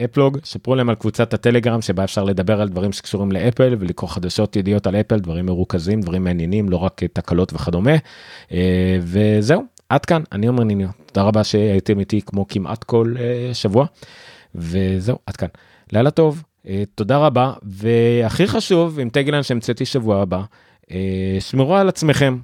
אפלוג, 0.05 0.39
שפרו 0.45 0.75
להם 0.75 0.89
על 0.89 0.95
קבוצת 0.95 1.35
הטלגרם 1.35 1.83
שבה 1.83 2.05
אפשר 2.05 2.25
לדבר 2.25 2.61
על 2.61 2.69
דברים 2.69 2.93
שקשורים 2.93 3.33
לאפל 3.33 3.77
ולקרוא 3.79 4.11
חדשות 4.11 4.57
ידיעות 4.57 4.87
על 4.87 4.97
אפל, 4.97 5.19
דברים 5.19 5.47
מרוכזים, 5.47 6.01
דברים 6.01 6.25
מעניינים, 6.25 6.69
לא 6.69 6.77
רק 6.77 7.01
תקלות 7.13 7.53
וכדומה. 7.53 7.95
וזהו, 9.01 9.63
עד 9.89 10.05
כאן, 10.05 10.23
אני 10.33 10.49
אומר 10.49 10.65
ניניו, 10.65 10.89
תודה 11.07 11.27
רבה 11.27 11.45
שהייתם 11.45 12.01
איתי 12.01 12.21
כמו 12.27 12.49
כמעט 12.49 12.85
כל 12.85 13.15
שבוע, 13.53 13.87
וזהו, 14.55 15.19
עד 15.27 15.37
כאן. 15.37 15.49
לילה 15.93 16.11
טוב, 16.11 16.43
תודה 16.95 17.19
רבה, 17.19 17.53
והכי 17.63 18.47
חשוב, 18.47 19.01
עם 19.01 19.09
טגלן 19.09 19.43
שהמצאתי 19.43 19.85
שבוע 19.85 20.23
הבא, 20.23 20.43
שמרו 21.41 21.77
על 21.77 21.89
עצמכם, 21.89 22.39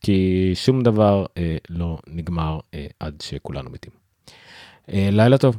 כי 0.00 0.50
שום 0.54 0.82
דבר 0.82 1.26
לא 1.70 1.98
נגמר 2.06 2.58
עד 3.00 3.20
שכולנו 3.22 3.70
מתים. 3.70 3.92
לילה 4.88 5.38
טוב. 5.38 5.56